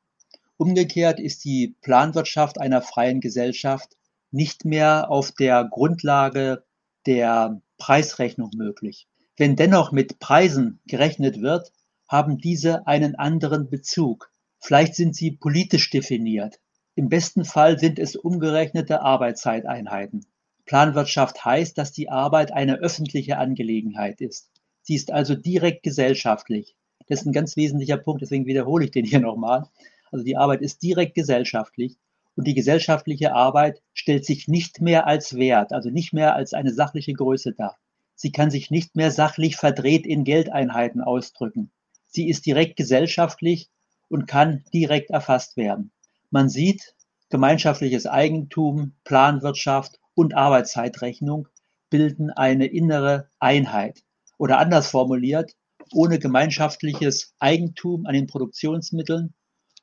[0.57, 3.97] Umgekehrt ist die Planwirtschaft einer freien Gesellschaft
[4.31, 6.63] nicht mehr auf der Grundlage
[7.05, 9.07] der Preisrechnung möglich.
[9.35, 11.71] Wenn dennoch mit Preisen gerechnet wird,
[12.07, 14.31] haben diese einen anderen Bezug.
[14.59, 16.59] Vielleicht sind sie politisch definiert.
[16.95, 20.25] Im besten Fall sind es umgerechnete Arbeitszeiteinheiten.
[20.65, 24.51] Planwirtschaft heißt, dass die Arbeit eine öffentliche Angelegenheit ist.
[24.83, 26.75] Sie ist also direkt gesellschaftlich.
[27.07, 29.67] Das ist ein ganz wesentlicher Punkt, deswegen wiederhole ich den hier nochmal.
[30.11, 31.97] Also die Arbeit ist direkt gesellschaftlich
[32.35, 36.71] und die gesellschaftliche Arbeit stellt sich nicht mehr als Wert, also nicht mehr als eine
[36.71, 37.77] sachliche Größe dar.
[38.15, 41.71] Sie kann sich nicht mehr sachlich verdreht in Geldeinheiten ausdrücken.
[42.05, 43.69] Sie ist direkt gesellschaftlich
[44.07, 45.91] und kann direkt erfasst werden.
[46.29, 46.95] Man sieht
[47.29, 51.47] gemeinschaftliches Eigentum, Planwirtschaft und Arbeitszeitrechnung
[51.89, 54.03] bilden eine innere Einheit.
[54.37, 55.55] Oder anders formuliert,
[55.91, 59.33] ohne gemeinschaftliches Eigentum an den Produktionsmitteln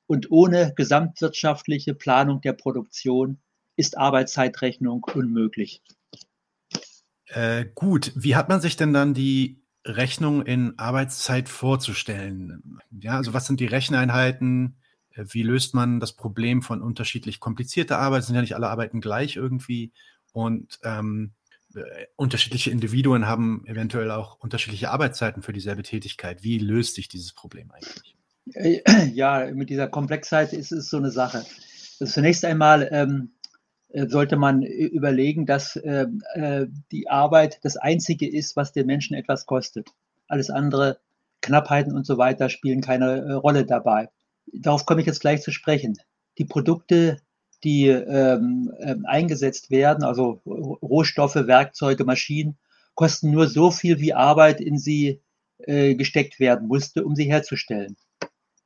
[0.07, 3.41] und ohne gesamtwirtschaftliche Planung der Produktion
[3.77, 5.83] ist Arbeitszeitrechnung unmöglich.
[7.33, 12.79] Äh, gut, wie hat man sich denn dann die Rechnung in Arbeitszeit vorzustellen?
[12.91, 14.77] Ja, also was sind die Recheneinheiten?
[15.15, 18.25] Äh, wie löst man das Problem von unterschiedlich komplizierter Arbeit?
[18.25, 19.93] Sind ja nicht alle Arbeiten gleich irgendwie.
[20.33, 21.33] Und ähm,
[21.75, 21.83] äh,
[22.17, 26.43] unterschiedliche Individuen haben eventuell auch unterschiedliche Arbeitszeiten für dieselbe Tätigkeit.
[26.43, 28.17] Wie löst sich dieses Problem eigentlich?
[28.55, 28.81] Äh,
[29.13, 31.45] ja, mit dieser Komplexheit ist es so eine Sache.
[32.01, 33.33] Also zunächst einmal ähm,
[33.93, 36.07] sollte man überlegen, dass äh,
[36.93, 39.89] die Arbeit das Einzige ist, was den Menschen etwas kostet.
[40.29, 40.99] Alles andere,
[41.41, 44.09] Knappheiten und so weiter, spielen keine äh, Rolle dabei
[44.53, 45.99] darauf komme ich jetzt gleich zu sprechen.
[46.39, 47.21] Die Produkte,
[47.65, 52.57] die ähm, ähm, eingesetzt werden, also Rohstoffe, Werkzeuge, Maschinen,
[52.95, 55.21] kosten nur so viel, wie Arbeit in sie
[55.59, 57.97] äh, gesteckt werden musste, um sie herzustellen.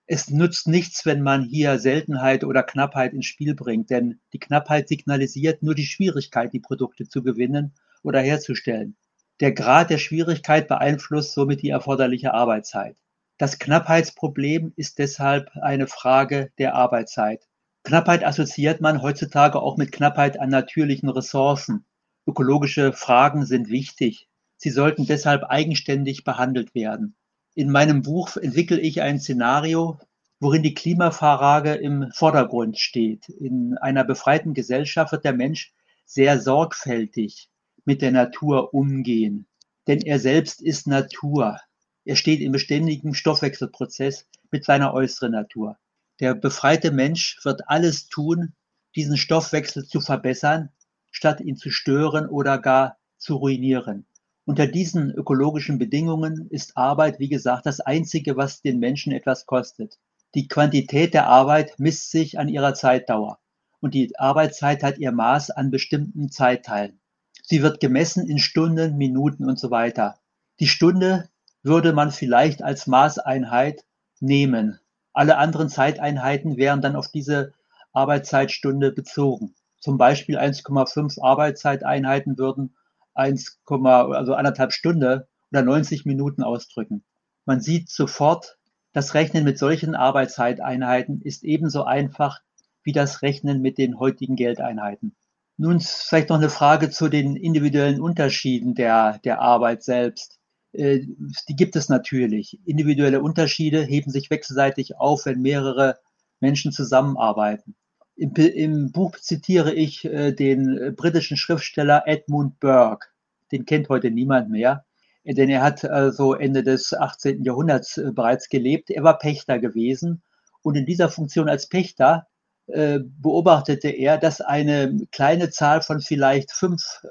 [0.07, 4.87] Es nützt nichts, wenn man hier Seltenheit oder Knappheit ins Spiel bringt, denn die Knappheit
[4.89, 8.97] signalisiert nur die Schwierigkeit, die Produkte zu gewinnen oder herzustellen.
[9.41, 12.99] Der Grad der Schwierigkeit beeinflusst somit die erforderliche Arbeitszeit.
[13.39, 17.49] Das Knappheitsproblem ist deshalb eine Frage der Arbeitszeit.
[17.83, 21.87] Knappheit assoziiert man heutzutage auch mit Knappheit an natürlichen Ressourcen.
[22.27, 24.29] Ökologische Fragen sind wichtig.
[24.57, 27.17] Sie sollten deshalb eigenständig behandelt werden.
[27.57, 30.01] In meinem Buch entwickle ich ein Szenario,
[30.41, 33.29] worin die Klimafrage im Vordergrund steht.
[33.29, 35.73] In einer befreiten Gesellschaft wird der Mensch
[36.05, 37.49] sehr sorgfältig
[37.85, 39.47] mit der Natur umgehen.
[39.87, 41.61] Denn er selbst ist Natur.
[42.05, 45.79] Er steht in beständigem Stoffwechselprozess mit seiner äußeren Natur.
[46.19, 48.55] Der befreite Mensch wird alles tun,
[48.97, 50.71] diesen Stoffwechsel zu verbessern,
[51.13, 54.07] statt ihn zu stören oder gar zu ruinieren.
[54.47, 59.99] Unter diesen ökologischen Bedingungen ist Arbeit, wie gesagt, das Einzige, was den Menschen etwas kostet.
[60.35, 63.39] Die Quantität der Arbeit misst sich an ihrer Zeitdauer
[63.81, 67.01] und die Arbeitszeit hat ihr Maß an bestimmten Zeitteilen.
[67.43, 70.19] Sie wird gemessen in Stunden, Minuten und so weiter.
[70.61, 71.29] Die Stunde
[71.63, 73.85] würde man vielleicht als Maßeinheit
[74.21, 74.79] nehmen.
[75.13, 77.53] Alle anderen Zeiteinheiten wären dann auf diese
[77.93, 79.55] Arbeitszeitstunde bezogen.
[79.79, 82.75] Zum Beispiel 1,5 Arbeitszeiteinheiten würden
[83.15, 87.05] 1, also anderthalb Stunde oder 90 Minuten ausdrücken.
[87.47, 88.59] Man sieht sofort,
[88.93, 92.41] das Rechnen mit solchen Arbeitszeiteinheiten ist ebenso einfach
[92.85, 95.17] wie das Rechnen mit den heutigen Geldeinheiten.
[95.57, 100.39] Nun vielleicht noch eine Frage zu den individuellen Unterschieden der, der Arbeit selbst.
[100.73, 101.01] Äh,
[101.49, 102.59] die gibt es natürlich.
[102.65, 105.99] Individuelle Unterschiede heben sich wechselseitig auf, wenn mehrere
[106.41, 107.77] Menschen zusammenarbeiten.
[108.17, 113.09] Im, im Buch zitiere ich äh, den äh, britischen Schriftsteller Edmund Burke.
[113.53, 114.85] Den kennt heute niemand mehr,
[115.25, 117.45] denn er hat also Ende des 18.
[117.45, 118.91] Jahrhunderts bereits gelebt.
[118.91, 120.23] Er war Pächter gewesen
[120.63, 122.27] und in dieser Funktion als Pächter
[122.67, 127.05] beobachtete er, dass eine kleine Zahl von vielleicht fünf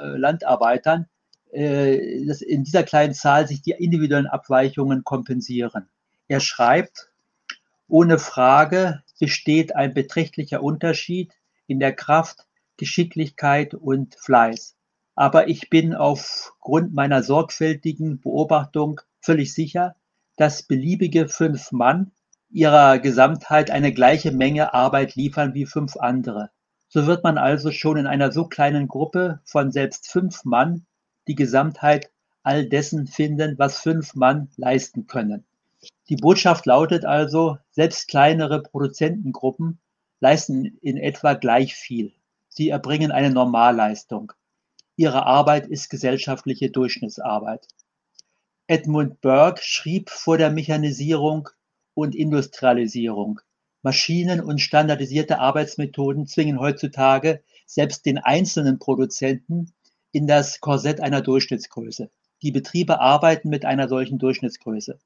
[0.00, 1.06] Landarbeitern
[1.52, 5.88] äh, dass in dieser kleinen Zahl sich die individuellen Abweichungen kompensieren.
[6.28, 7.10] Er schreibt,
[7.88, 11.32] ohne Frage besteht ein beträchtlicher Unterschied
[11.68, 14.76] in der Kraft, Geschicklichkeit und Fleiß.
[15.14, 19.94] Aber ich bin aufgrund meiner sorgfältigen Beobachtung völlig sicher,
[20.36, 22.12] dass beliebige fünf Mann
[22.50, 26.50] ihrer Gesamtheit eine gleiche Menge Arbeit liefern wie fünf andere.
[26.88, 30.86] So wird man also schon in einer so kleinen Gruppe von selbst fünf Mann
[31.28, 32.10] die Gesamtheit
[32.42, 35.44] all dessen finden, was fünf Mann leisten können.
[36.08, 39.80] Die Botschaft lautet also, selbst kleinere Produzentengruppen
[40.20, 42.12] leisten in etwa gleich viel.
[42.48, 44.32] Sie erbringen eine Normalleistung.
[44.96, 47.66] Ihre Arbeit ist gesellschaftliche Durchschnittsarbeit.
[48.66, 51.48] Edmund Burke schrieb vor der Mechanisierung
[51.94, 53.40] und Industrialisierung.
[53.82, 59.72] Maschinen und standardisierte Arbeitsmethoden zwingen heutzutage selbst den einzelnen Produzenten
[60.12, 62.10] in das Korsett einer Durchschnittsgröße.
[62.42, 64.98] Die Betriebe arbeiten mit einer solchen Durchschnittsgröße.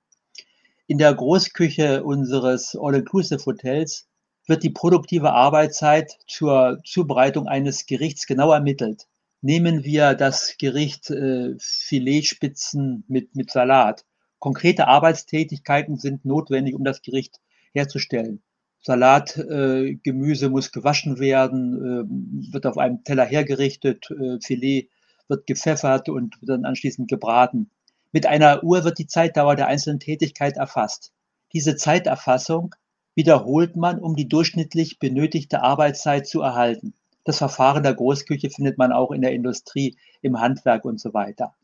[0.87, 4.07] In der Großküche unseres All-Inclusive-Hotels
[4.47, 9.07] wird die produktive Arbeitszeit zur Zubereitung eines Gerichts genau ermittelt.
[9.41, 14.05] Nehmen wir das Gericht äh, Filetspitzen mit, mit Salat.
[14.39, 17.41] Konkrete Arbeitstätigkeiten sind notwendig, um das Gericht
[17.73, 18.43] herzustellen.
[18.83, 24.91] Salat, äh, Gemüse muss gewaschen werden, äh, wird auf einem Teller hergerichtet, äh, Filet
[25.29, 27.71] wird gepfeffert und dann anschließend gebraten.
[28.15, 31.13] Mit einer Uhr wird die Zeitdauer der einzelnen Tätigkeit erfasst.
[31.53, 32.73] Diese Zeiterfassung
[33.17, 36.95] wiederholt man, um die durchschnittlich benötigte Arbeitszeit zu erhalten.
[37.25, 41.57] Das Verfahren der Großküche findet man auch in der Industrie, im Handwerk und so weiter.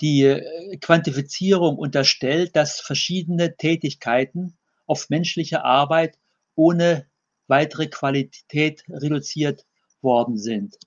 [0.00, 6.16] Die äh, Quantifizierung unterstellt, dass verschiedene Tätigkeiten auf menschliche Arbeit
[6.54, 7.04] ohne
[7.48, 9.66] weitere Qualität reduziert
[10.00, 10.78] worden sind.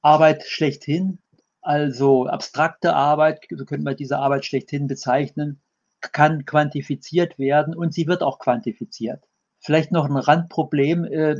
[0.00, 1.18] Arbeit schlechthin,
[1.60, 5.60] also abstrakte Arbeit, so könnte man diese Arbeit schlechthin bezeichnen,
[6.00, 9.24] kann quantifiziert werden und sie wird auch quantifiziert.
[9.60, 11.32] Vielleicht noch ein Randproblem äh,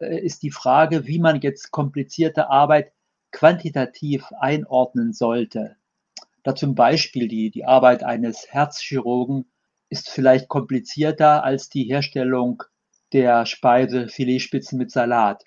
[0.00, 2.92] äh, ist die Frage, wie man jetzt komplizierte Arbeit
[3.32, 5.76] quantitativ einordnen sollte.
[6.42, 9.50] Da zum Beispiel die, die Arbeit eines Herzchirurgen
[9.90, 12.62] ist vielleicht komplizierter als die Herstellung
[13.12, 15.44] der Speise Filetspitzen mit Salat.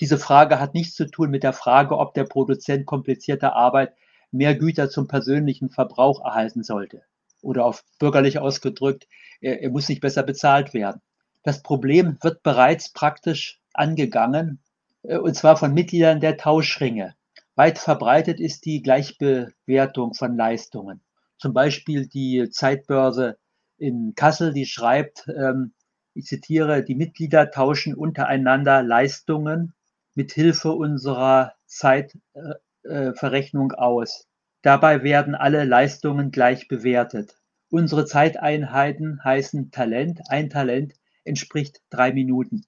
[0.00, 3.94] Diese Frage hat nichts zu tun mit der Frage, ob der Produzent komplizierter Arbeit
[4.30, 7.02] mehr Güter zum persönlichen Verbrauch erhalten sollte.
[7.42, 9.08] Oder auf bürgerlich ausgedrückt,
[9.40, 11.00] er, er muss nicht besser bezahlt werden.
[11.42, 14.60] Das Problem wird bereits praktisch angegangen,
[15.02, 17.14] äh, und zwar von Mitgliedern der Tauschringe.
[17.54, 21.00] Weit verbreitet ist die Gleichbewertung von Leistungen.
[21.38, 23.38] Zum Beispiel die Zeitbörse
[23.78, 25.72] in Kassel, die schreibt, ähm,
[26.12, 29.74] ich zitiere, die Mitglieder tauschen untereinander Leistungen
[30.16, 34.26] mit Hilfe unserer Zeitverrechnung äh, aus.
[34.62, 37.36] Dabei werden alle Leistungen gleich bewertet.
[37.70, 40.22] Unsere Zeiteinheiten heißen Talent.
[40.28, 42.64] Ein Talent entspricht drei Minuten.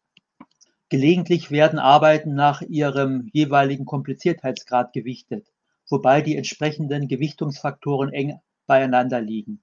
[0.90, 5.48] Gelegentlich werden Arbeiten nach ihrem jeweiligen Kompliziertheitsgrad gewichtet,
[5.88, 9.62] wobei die entsprechenden Gewichtungsfaktoren eng beieinander liegen.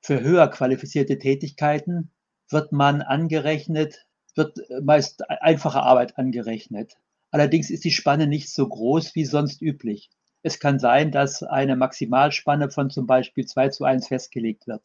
[0.00, 2.12] Für höher qualifizierte Tätigkeiten
[2.48, 6.94] wird man angerechnet, wird meist einfache Arbeit angerechnet.
[7.30, 10.10] Allerdings ist die Spanne nicht so groß wie sonst üblich.
[10.42, 14.82] Es kann sein, dass eine Maximalspanne von zum Beispiel 2 zu 1 festgelegt wird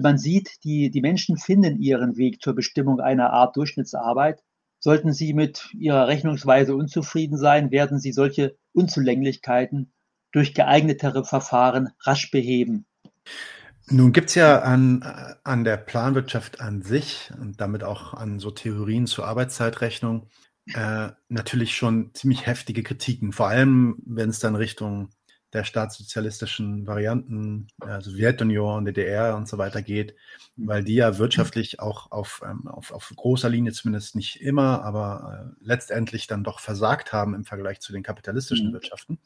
[0.00, 4.42] man sieht, die, die Menschen finden ihren Weg zur Bestimmung einer Art Durchschnittsarbeit.
[4.78, 9.92] Sollten sie mit ihrer Rechnungsweise unzufrieden sein, werden sie solche Unzulänglichkeiten
[10.32, 12.86] durch geeignetere Verfahren rasch beheben.
[13.88, 15.02] Nun gibt es ja an,
[15.44, 20.28] an der Planwirtschaft an sich und damit auch an so Theorien zur Arbeitszeitrechnung
[20.72, 25.10] äh, natürlich schon ziemlich heftige Kritiken, vor allem wenn es dann Richtung
[25.52, 30.16] der staatssozialistischen Varianten, äh, Sowjetunion, DDR und so weiter geht,
[30.56, 35.52] weil die ja wirtschaftlich auch auf, ähm, auf, auf großer Linie zumindest nicht immer, aber
[35.52, 38.72] äh, letztendlich dann doch versagt haben im Vergleich zu den kapitalistischen mhm.
[38.72, 39.18] Wirtschaften.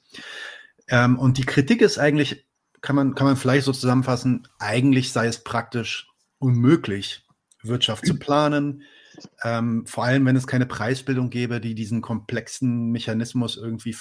[0.89, 2.47] Ähm, und die Kritik ist eigentlich,
[2.81, 7.25] kann man, kann man vielleicht so zusammenfassen, eigentlich sei es praktisch unmöglich,
[7.63, 8.83] Wirtschaft zu planen,
[9.43, 13.97] ähm, vor allem wenn es keine Preisbildung gäbe, die diesen komplexen Mechanismus irgendwie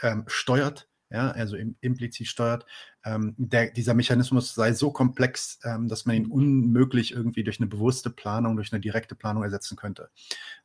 [0.00, 2.64] ähm, steuert ja, also im, implizit steuert.
[3.04, 7.68] Ähm, der, dieser Mechanismus sei so komplex, ähm, dass man ihn unmöglich irgendwie durch eine
[7.68, 10.08] bewusste Planung, durch eine direkte Planung ersetzen könnte.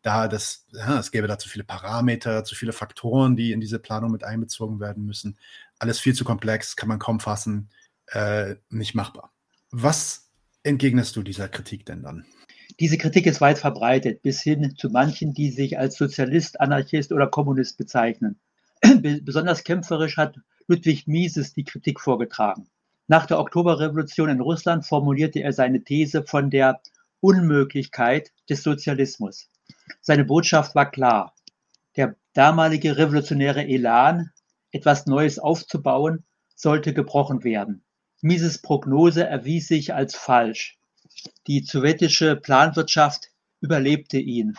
[0.02, 3.80] Da das, ja, es gäbe da zu viele Parameter, zu viele Faktoren, die in diese
[3.80, 5.38] Planung mit einbezogen werden müssen.
[5.80, 7.70] Alles viel zu komplex, kann man kaum fassen,
[8.08, 9.34] äh, nicht machbar.
[9.72, 10.32] Was
[10.64, 12.26] entgegnest du dieser Kritik denn dann?
[12.80, 17.28] Diese Kritik ist weit verbreitet, bis hin zu manchen, die sich als Sozialist, Anarchist oder
[17.28, 18.40] Kommunist bezeichnen.
[18.82, 20.38] Besonders kämpferisch hat
[20.68, 22.68] Ludwig Mises die Kritik vorgetragen.
[23.08, 26.82] Nach der Oktoberrevolution in Russland formulierte er seine These von der
[27.22, 29.50] Unmöglichkeit des Sozialismus.
[30.02, 31.34] Seine Botschaft war klar.
[31.96, 34.32] Der damalige revolutionäre Elan,
[34.78, 37.84] etwas Neues aufzubauen, sollte gebrochen werden.
[38.22, 40.78] Mises Prognose erwies sich als falsch.
[41.48, 43.30] Die sowjetische Planwirtschaft
[43.62, 44.58] überlebte ihn.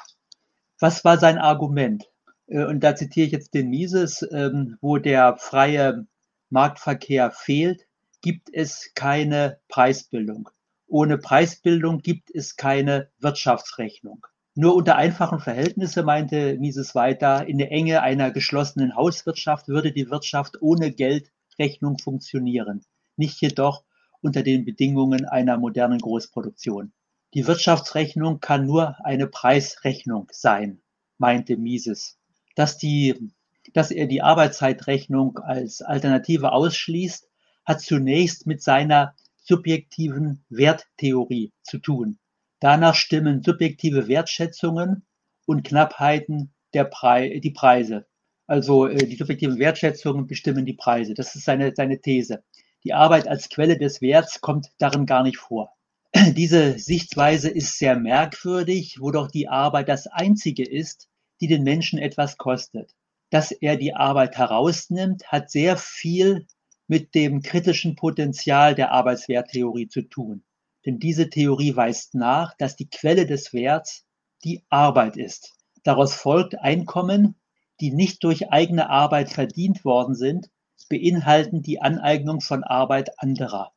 [0.78, 2.08] Was war sein Argument?
[2.46, 6.06] Äh, und da zitiere ich jetzt den Mises, ähm, wo der freie
[6.50, 7.86] Marktverkehr fehlt,
[8.20, 10.48] gibt es keine Preisbildung.
[10.86, 14.26] Ohne Preisbildung gibt es keine Wirtschaftsrechnung.
[14.60, 20.10] Nur unter einfachen Verhältnissen, meinte Mises weiter, in der Enge einer geschlossenen Hauswirtschaft würde die
[20.10, 23.84] Wirtschaft ohne Geldrechnung funktionieren, nicht jedoch
[24.20, 26.92] unter den Bedingungen einer modernen Großproduktion.
[27.34, 30.80] Die Wirtschaftsrechnung kann nur eine Preisrechnung sein,
[31.18, 32.18] meinte Mises
[32.56, 33.30] dass, die,
[33.74, 37.28] dass er die Arbeitszeitrechnung als Alternative ausschließt,
[37.64, 42.18] hat zunächst mit seiner subjektiven Werttheorie zu tun.
[42.60, 45.06] Danach stimmen subjektive Wertschätzungen
[45.46, 48.06] und Knappheiten der Pre die Preise.
[48.46, 51.14] Also äh, die subjektiven Wertschätzungen bestimmen die Preise.
[51.14, 52.42] Das ist seine, seine These.
[52.84, 55.74] Die Arbeit als Quelle des Werts kommt darin gar nicht vor.
[56.14, 61.08] Diese Sichtweise ist sehr merkwürdig, wo doch die Arbeit das Einzige ist,
[61.40, 62.94] die den Menschen etwas kostet.
[63.30, 66.46] Dass er die Arbeit herausnimmt, hat sehr viel
[66.86, 70.42] mit dem kritischen Potenzial der Arbeitswerttheorie zu tun.
[70.88, 74.06] Denn diese Theorie weist nach, dass die Quelle des Werts
[74.42, 75.52] die Arbeit ist.
[75.82, 77.34] Daraus folgt Einkommen
[77.80, 80.50] die nicht durch eigene Arbeit verdient worden sind,
[80.88, 83.72] beinhalten die Aneignung von Arbeit anderer.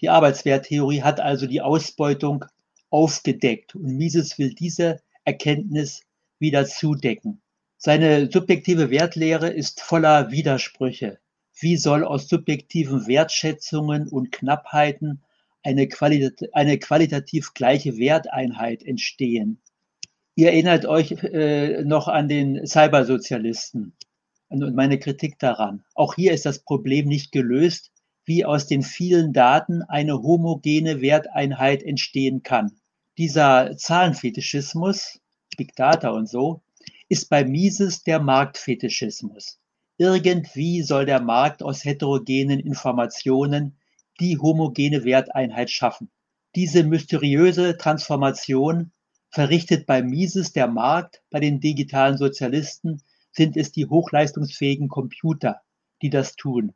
[0.00, 2.46] Die Arbeitswerttheorie hat also die Ausbeutung
[2.88, 6.00] aufgedeckt und Mises will diese Erkenntnis
[6.38, 7.42] wieder zudecken.
[7.76, 11.18] Seine subjektive Wertlehre ist voller Widersprüche.
[11.58, 15.22] Wie soll aus subjektiven Wertschätzungen und Knappheiten
[15.62, 19.60] eine, qualit eine qualitativ gleiche Werteinheit entstehen?
[20.34, 23.94] Ihr erinnert euch äh, noch an den Cybersozialisten
[24.48, 25.84] und meine Kritik daran.
[25.94, 27.92] Auch hier ist das Problem nicht gelöst,
[28.24, 32.72] wie aus den vielen Daten eine homogene Werteinheit entstehen kann.
[33.18, 35.20] Dieser Zahlenfetischismus,
[35.56, 36.62] Big Data und so,
[37.08, 39.58] ist bei Mises der Marktfetischismus.
[39.98, 43.76] Irgendwie soll der Markt aus heterogenen Informationen
[44.20, 46.10] die homogene Werteinheit schaffen.
[46.54, 48.92] Diese mysteriöse Transformation
[49.30, 53.02] verrichtet bei Mises der Markt, bei den digitalen Sozialisten
[53.32, 55.60] sind es die hochleistungsfähigen Computer,
[56.02, 56.74] die das tun.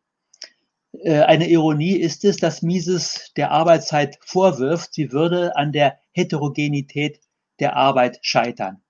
[1.02, 7.20] Äh, eine Ironie ist es, dass Mises der Arbeitszeit vorwirft, sie würde an der Heterogenität
[7.58, 8.82] der Arbeit scheitern.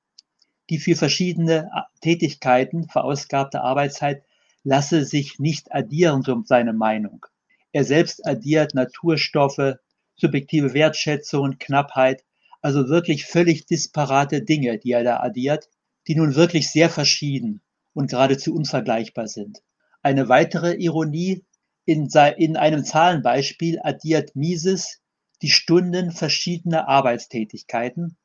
[0.70, 4.22] Die für verschiedene äh, Tätigkeiten verausgabte Arbeitszeit
[4.62, 7.26] lasse sich nicht addieren, so seine Meinung.
[7.74, 9.78] Er selbst addiert Naturstoffe,
[10.14, 12.24] subjektive Wertschätzung, Knappheit,
[12.62, 15.68] also wirklich völlig disparate Dinge, die er da addiert,
[16.06, 17.62] die nun wirklich sehr verschieden
[17.92, 19.60] und geradezu unvergleichbar sind.
[20.02, 21.44] Eine weitere Ironie
[21.84, 25.00] in, in einem Zahlenbeispiel addiert Mises
[25.42, 28.16] die Stunden verschiedener Arbeitstätigkeiten,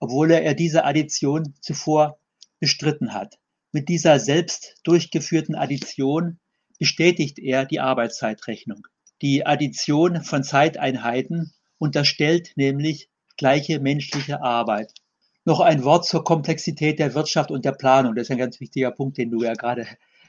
[0.00, 2.18] obwohl er diese Addition zuvor
[2.58, 3.38] bestritten hat.
[3.70, 6.40] Mit dieser selbst durchgeführten Addition
[6.78, 8.86] bestätigt er die Arbeitszeitrechnung.
[9.20, 14.92] Die Addition von Zeiteinheiten unterstellt nämlich gleiche menschliche Arbeit.
[15.44, 18.14] Noch ein Wort zur Komplexität der Wirtschaft und der Planung.
[18.14, 19.86] Das ist ein ganz wichtiger Punkt, den du ja gerade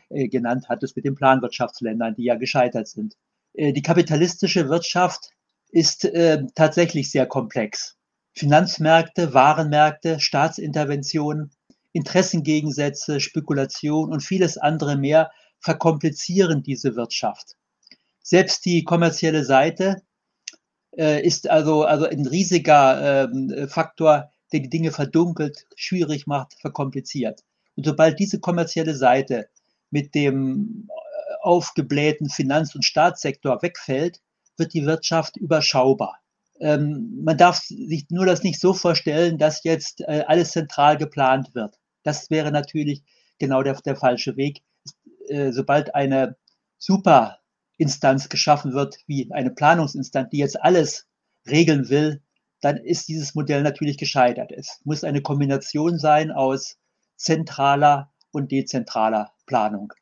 [0.10, 3.16] äh, genannt hattest mit den Planwirtschaftsländern, die ja gescheitert sind.
[3.54, 5.32] Äh, die kapitalistische Wirtschaft
[5.72, 7.98] ist äh, tatsächlich sehr komplex.
[8.34, 11.52] Finanzmärkte, Warenmärkte, Staatsinterventionen,
[11.92, 17.56] Interessengegensätze, Spekulation und vieles andere mehr verkomplizieren diese Wirtschaft.
[18.22, 20.02] Selbst die kommerzielle Seite
[20.98, 27.44] äh, ist also, also ein riesiger äh, Faktor, der die Dinge verdunkelt, schwierig macht, verkompliziert.
[27.76, 29.50] Und sobald diese kommerzielle Seite
[29.92, 34.22] mit dem äh, aufgeblähten Finanz- und Staatssektor wegfällt,
[34.58, 36.20] wird die Wirtschaft überschaubar.
[36.60, 41.56] Ähm, man darf sich nur das nicht so vorstellen, dass jetzt äh, alles zentral geplant
[41.56, 41.80] wird.
[42.04, 43.04] Das wäre natürlich
[43.38, 44.62] genau der, der falsche Weg.
[45.30, 46.36] Äh, sobald eine
[46.78, 51.08] Superinstanz geschaffen wird, wie eine Planungsinstanz, die jetzt alles
[51.48, 52.22] regeln will,
[52.62, 54.52] dann ist dieses Modell natürlich gescheitert.
[54.52, 56.78] Es muss eine Kombination sein aus
[57.16, 59.94] zentraler und dezentraler Planung.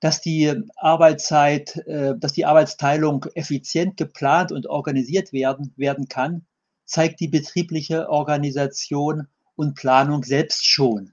[0.00, 6.46] Dass die Arbeitszeit, äh, dass die Arbeitsteilung effizient geplant und organisiert werden, werden kann,
[6.84, 11.12] zeigt die betriebliche Organisation und Planung selbst schon.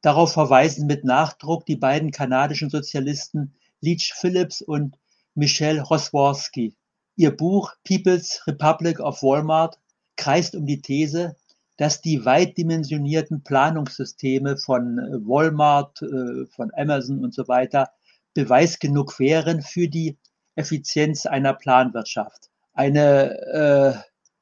[0.00, 4.96] Darauf verweisen mit Nachdruck die beiden kanadischen Sozialisten Leach Phillips und
[5.34, 6.74] Michel Rosworski.
[7.16, 9.78] Ihr Buch People's Republic of Walmart
[10.16, 11.36] kreist um die These,
[11.76, 17.90] dass die weit dimensionierten Planungssysteme von äh, Walmart, äh, von Amazon und so weiter
[18.34, 20.18] Beweis genug wären für die
[20.54, 22.50] Effizienz einer Planwirtschaft.
[22.72, 23.94] Eine äh,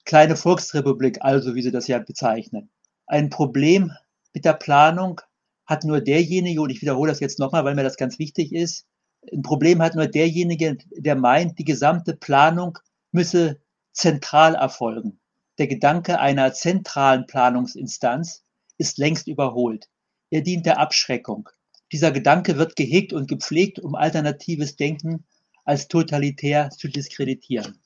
[0.04, 2.70] kleine Volksrepublik, also wie sie das ja bezeichnen.
[3.06, 3.92] Ein Problem
[4.32, 5.20] mit der Planung
[5.66, 8.86] hat nur derjenige, und ich wiederhole das jetzt nochmal, weil mir das ganz wichtig ist,
[9.32, 12.78] ein Problem hat nur derjenige, der meint, die gesamte Planung
[13.12, 13.60] müsse
[13.92, 15.18] zentral erfolgen.
[15.58, 18.44] Der Gedanke einer zentralen Planungsinstanz
[18.78, 19.88] ist längst überholt.
[20.30, 21.48] Er dient der Abschreckung.
[21.92, 25.24] Dieser Gedanke wird gehegt und gepflegt, um alternatives Denken
[25.64, 27.80] als totalitär zu diskreditieren.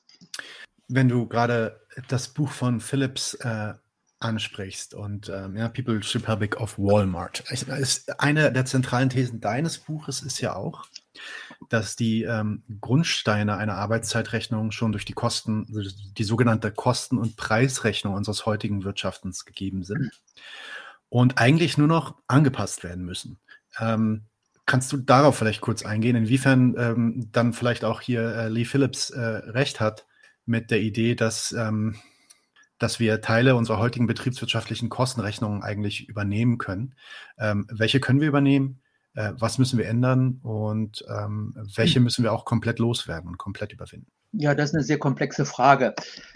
[0.87, 1.79] Wenn du gerade
[2.09, 3.73] das Buch von Phillips äh,
[4.21, 10.21] ansprichst und ähm, ja, People's Republic of Walmart, ist eine der zentralen Thesen deines Buches
[10.21, 10.85] ist ja auch,
[11.69, 15.67] dass die ähm, Grundsteine einer Arbeitszeitrechnung schon durch die Kosten,
[16.17, 20.11] die sogenannte Kosten- und Preisrechnung unseres heutigen Wirtschaftens gegeben sind
[21.09, 23.39] und eigentlich nur noch angepasst werden müssen.
[23.79, 24.25] Ähm,
[24.65, 29.09] kannst du darauf vielleicht kurz eingehen, inwiefern ähm, dann vielleicht auch hier äh, Lee Phillips
[29.09, 30.05] äh, recht hat
[30.45, 31.95] mit der Idee, dass, ähm,
[32.81, 36.95] dass wir Teile unserer heutigen betriebswirtschaftlichen Kostenrechnungen eigentlich übernehmen können?
[37.37, 38.81] Ähm, welche können wir übernehmen?
[39.15, 42.03] äh, was müssen wir ändern und ähm, welche hm.
[42.03, 44.07] müssen wir auch komplett loswerden und komplett überwinden?
[44.33, 45.93] Ja, das ist eine sehr komplexe Frage.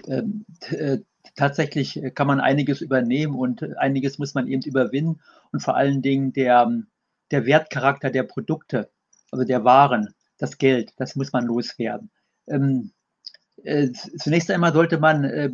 [0.08, 1.00] Ähm, äh,
[1.36, 5.22] tatsächlich kann man einiges übernehmen und einiges muss man eben überwinden
[5.52, 6.70] und vor allen Dingen der,
[7.32, 8.90] der Wertcharakter der Produkte,
[9.32, 12.12] also der Waren, das Geld, das muss man loswerden.
[12.48, 13.05] Ähm, äh,
[14.18, 15.50] zunächst einmal sollte man äh,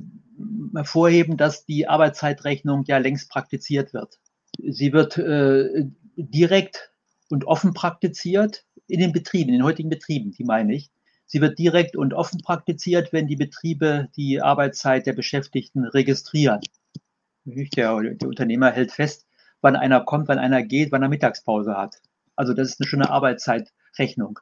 [0.76, 4.20] hervorheben, dass die Arbeitszeitrechnung ja längst praktiziert wird.
[4.58, 5.86] Sie wird äh,
[6.16, 6.92] direkt
[7.30, 10.92] und offen praktiziert in den Betrieben, in den heutigen Betrieben, die meine ich.
[11.26, 16.60] Sie wird direkt und offen praktiziert, wenn die Betriebe die Arbeitszeit der Beschäftigten registrieren.
[17.46, 19.26] Der, der Unternehmer hält fest,
[19.62, 22.02] wann einer kommt, wann einer geht, wann er Mittagspause hat.
[22.36, 24.40] Also das ist eine schöne Arbeitszeitrechnung.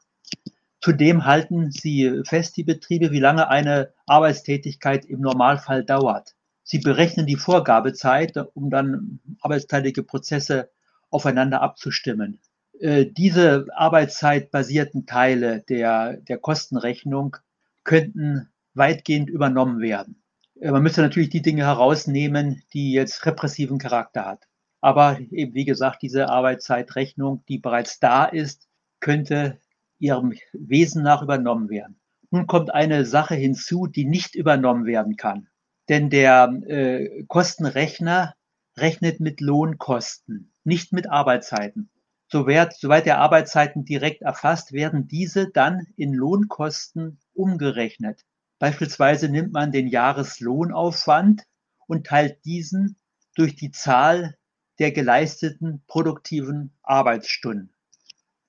[0.82, 6.36] Zudem halten sie fest, die Betriebe, wie lange eine Arbeitstätigkeit im Normalfall dauert.
[6.64, 10.70] Sie berechnen die Vorgabezeit, um dann arbeitsteilige Prozesse
[11.10, 12.40] aufeinander abzustimmen.
[12.80, 17.36] Äh, diese arbeitszeitbasierten Teile der, der Kostenrechnung
[17.84, 20.22] könnten weitgehend übernommen werden.
[20.62, 24.48] Äh, man müsste natürlich die Dinge herausnehmen, die jetzt repressiven Charakter hat.
[24.80, 28.70] Aber eben, wie gesagt, diese Arbeitszeitrechnung, die bereits da ist,
[29.02, 29.60] könnte
[30.00, 32.00] ihrem Wesen nach übernommen werden.
[32.32, 35.48] Nun kommt eine Sache hinzu, die nicht übernommen werden kann.
[35.90, 38.36] Denn der äh, Kostenrechner
[38.78, 41.90] rechnet mit Lohnkosten, nicht mit Arbeitszeiten.
[42.32, 48.24] Soweit, soweit der Arbeitszeiten direkt erfasst, werden diese dann in Lohnkosten umgerechnet.
[48.60, 51.44] Beispielsweise nimmt man den Jahreslohnaufwand
[51.88, 52.98] und teilt diesen
[53.36, 54.38] durch die Zahl
[54.78, 57.74] der geleisteten produktiven Arbeitsstunden.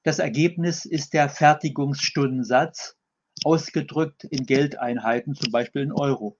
[0.02, 2.96] Das Ergebnis ist der Fertigungsstundensatz,
[3.44, 6.38] ausgedrückt in Geldeinheiten, zum Beispiel in Euro.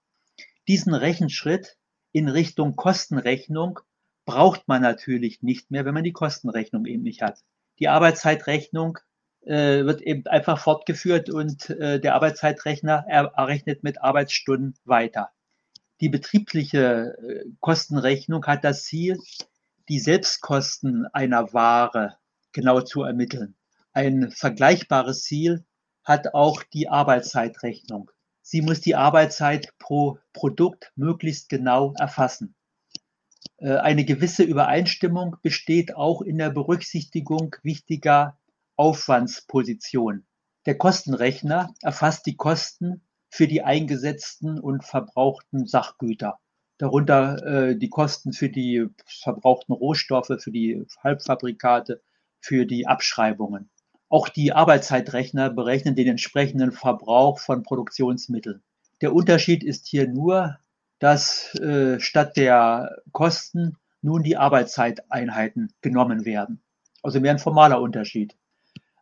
[0.66, 1.76] Diesen Rechenschritt
[2.12, 3.80] in Richtung Kostenrechnung
[4.24, 7.40] braucht man natürlich nicht mehr, wenn man die Kostenrechnung eben nicht hat.
[7.78, 8.98] Die Arbeitszeitrechnung
[9.42, 15.30] äh, wird eben einfach fortgeführt und äh, der Arbeitszeitrechner errechnet mit Arbeitsstunden weiter.
[16.00, 19.18] Die betriebliche äh, Kostenrechnung hat das Ziel,
[19.88, 22.16] die Selbstkosten einer Ware
[22.52, 23.56] genau zu ermitteln.
[23.92, 25.64] Ein vergleichbares Ziel
[26.04, 28.10] hat auch die Arbeitszeitrechnung.
[28.42, 32.54] Sie muss die Arbeitszeit pro Produkt möglichst genau erfassen.
[33.58, 38.38] Äh, eine gewisse Übereinstimmung besteht auch in der Berücksichtigung wichtiger
[38.76, 40.26] Aufwandspositionen.
[40.66, 46.38] Der Kostenrechner erfasst die Kosten für die eingesetzten und verbrauchten Sachgüter.
[46.78, 52.02] Darunter äh, die Kosten für die verbrauchten Rohstoffe, für die Halbfabrikate,
[52.40, 53.70] für die Abschreibungen.
[54.08, 58.62] Auch die Arbeitszeitrechner berechnen den entsprechenden Verbrauch von Produktionsmitteln.
[59.00, 60.58] Der Unterschied ist hier nur,
[60.98, 66.62] dass äh, statt der Kosten nun die Arbeitszeiteinheiten genommen werden.
[67.02, 68.36] Also mehr ein formaler Unterschied.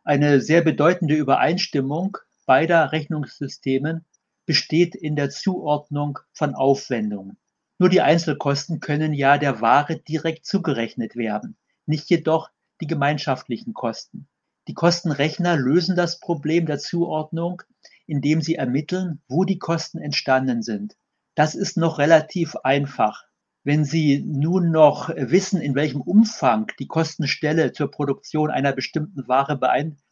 [0.03, 4.05] Eine sehr bedeutende Übereinstimmung beider Rechnungssystemen
[4.45, 7.37] besteht in der Zuordnung von Aufwendungen.
[7.77, 12.49] Nur die Einzelkosten können ja der Ware direkt zugerechnet werden, nicht jedoch
[12.81, 14.27] die gemeinschaftlichen Kosten.
[14.67, 17.61] Die Kostenrechner lösen das Problem der Zuordnung,
[18.05, 20.95] indem sie ermitteln, wo die Kosten entstanden sind.
[21.35, 23.23] Das ist noch relativ einfach.
[23.63, 29.57] Wenn Sie nun noch wissen, in welchem Umfang die Kostenstelle zur Produktion einer bestimmten Ware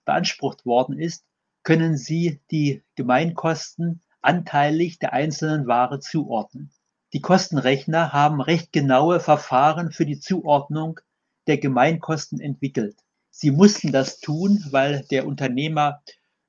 [0.05, 1.25] beansprucht worden ist,
[1.63, 6.71] können Sie die Gemeinkosten anteilig der einzelnen Ware zuordnen.
[7.13, 10.99] Die Kostenrechner haben recht genaue Verfahren für die Zuordnung
[11.47, 12.97] der Gemeinkosten entwickelt.
[13.31, 16.01] Sie mussten das tun, weil der Unternehmer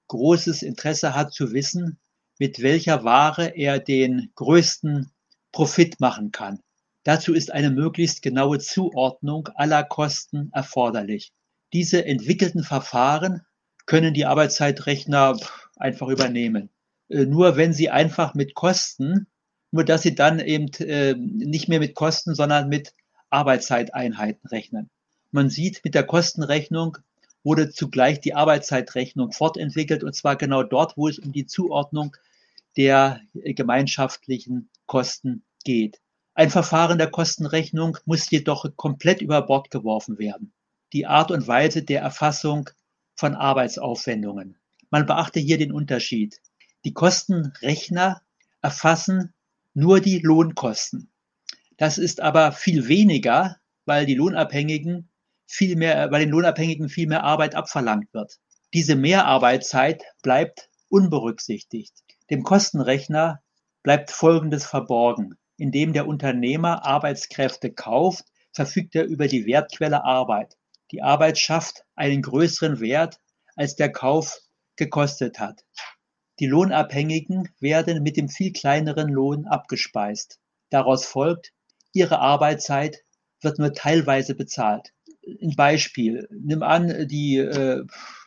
[0.09, 1.99] großes Interesse hat zu wissen,
[2.39, 5.11] mit welcher Ware er den größten
[5.53, 6.61] Profit machen kann.
[7.05, 11.33] Dazu ist eine möglichst genaue Zuordnung aller Kosten erforderlich.
[11.73, 13.43] Diese entwickelten Verfahren
[13.87, 15.39] können die Arbeitszeitrechner
[15.77, 16.71] einfach übernehmen.
[17.09, 19.27] Äh, nur wenn sie einfach mit Kosten,
[19.71, 22.93] nur dass sie dann eben äh, nicht mehr mit Kosten, sondern mit
[23.31, 24.91] Arbeitszeiteinheiten rechnen.
[25.31, 26.99] Man sieht, mit der Kostenrechnung
[27.45, 32.17] wurde zugleich die Arbeitszeitrechnung fortentwickelt, und zwar genau dort, wo es um die Zuordnung
[32.77, 36.01] der gemeinschaftlichen Kosten geht.
[36.35, 40.53] Ein Verfahren der Kostenrechnung muss jedoch komplett über Bord geworfen werden.
[40.93, 42.71] Die Art und Weise der Erfassung
[43.17, 44.57] von Arbeitsaufwendungen.
[44.91, 46.41] Man beachte hier den Unterschied.
[46.85, 48.23] Die Kostenrechner
[48.63, 49.35] erfassen
[49.75, 51.11] nur die Lohnkosten.
[51.79, 53.57] Das ist aber viel weniger,
[53.87, 55.09] weil die Lohnabhängigen
[55.47, 58.39] viel mehr, bei den Lohnabhängigen viel mehr Arbeit abverlangt wird.
[58.75, 61.95] Diese Mehrarbeitszeit bleibt unberücksichtigt.
[62.31, 63.43] Dem Kostenrechner
[63.83, 65.39] bleibt Folgendes verborgen.
[65.57, 70.57] Indem der Unternehmer Arbeitskräfte kauft, verfügt er über die Wertquelle Arbeit.
[70.91, 73.21] Die Arbeit schafft einen größeren Wert,
[73.57, 74.41] als der Kauf
[74.77, 75.65] gekostet hat.
[76.41, 80.39] Die Lohnabhängigen werden mit dem viel kleineren Lohn abgespeist.
[80.71, 81.53] Daraus folgt,
[81.93, 83.05] ihre Arbeitszeit
[83.41, 84.93] wird nur teilweise bezahlt
[85.43, 86.29] ein Beispiel.
[86.31, 87.85] Nimm an, die, äh,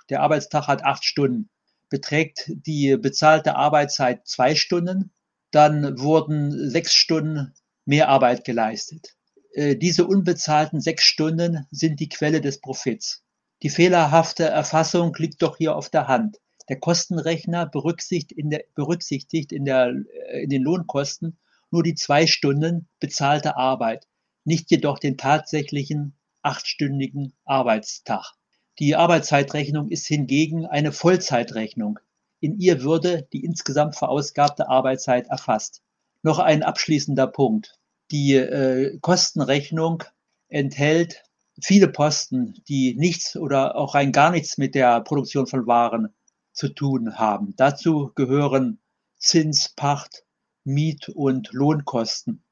[0.10, 1.50] der Arbeitstag hat acht Stunden.
[1.90, 5.12] Beträgt die bezahlte Arbeitszeit zwei Stunden,
[5.52, 7.54] dann wurden sechs Stunden
[7.86, 9.16] mehr Arbeit geleistet.
[9.54, 13.24] Äh, diese unbezahlten sechs Stunden sind die Quelle des Profits.
[13.64, 16.38] Die fehlerhafte Erfassung liegt doch hier auf der Hand.
[16.70, 19.94] Der Kostenrechner berücksichtigt in, der, berücksichtigt in, der,
[20.30, 21.38] äh, in den Lohnkosten
[21.72, 24.08] nur die zwei Stunden bezahlte Arbeit,
[24.44, 28.34] nicht jedoch den tatsächlichen achtstündigen Arbeitstag.
[28.80, 32.00] Die Arbeitszeitrechnung ist hingegen eine Vollzeitrechnung.
[32.40, 35.82] In ihr würde die insgesamt verausgabte Arbeitszeit erfasst.
[36.24, 37.80] Noch ein abschließender Punkt.
[38.12, 40.04] Die äh, Kostenrechnung
[40.48, 41.24] enthält
[41.62, 46.14] viele Posten, die nichts oder auch rein gar nichts mit der Produktion von Waren
[46.52, 47.56] zu tun haben.
[47.56, 48.80] Dazu gehören
[49.18, 50.24] Zins, Pacht,
[50.64, 52.44] Miet- und Lohnkosten.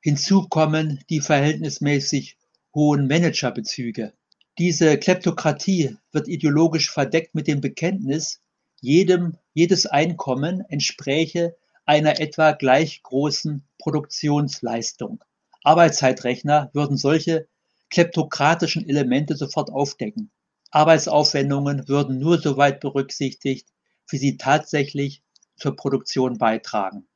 [0.00, 2.38] Hinzu kommen die verhältnismäßig
[2.74, 4.12] hohen Managerbezüge.
[4.58, 8.40] Diese Kleptokratie wird ideologisch verdeckt mit dem Bekenntnis,
[8.80, 15.22] jedem, jedes Einkommen entspräche einer etwa gleich großen Produktionsleistung.
[15.64, 17.48] Arbeitszeitrechner würden solche
[17.90, 20.30] kleptokratischen Elemente sofort aufdecken.
[20.70, 23.68] Arbeitsaufwendungen würden nur so weit berücksichtigt,
[24.08, 25.22] wie sie tatsächlich
[25.56, 27.06] zur Produktion beitragen.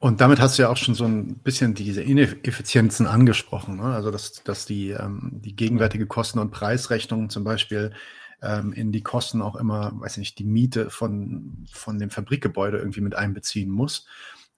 [0.00, 3.76] Und damit hast du ja auch schon so ein bisschen diese Ineffizienzen angesprochen.
[3.76, 3.82] Ne?
[3.82, 7.92] Also, dass, dass die, ähm, die gegenwärtige Kosten- und Preisrechnung zum Beispiel
[8.40, 13.00] ähm, in die Kosten auch immer, weiß nicht, die Miete von, von dem Fabrikgebäude irgendwie
[13.00, 14.06] mit einbeziehen muss.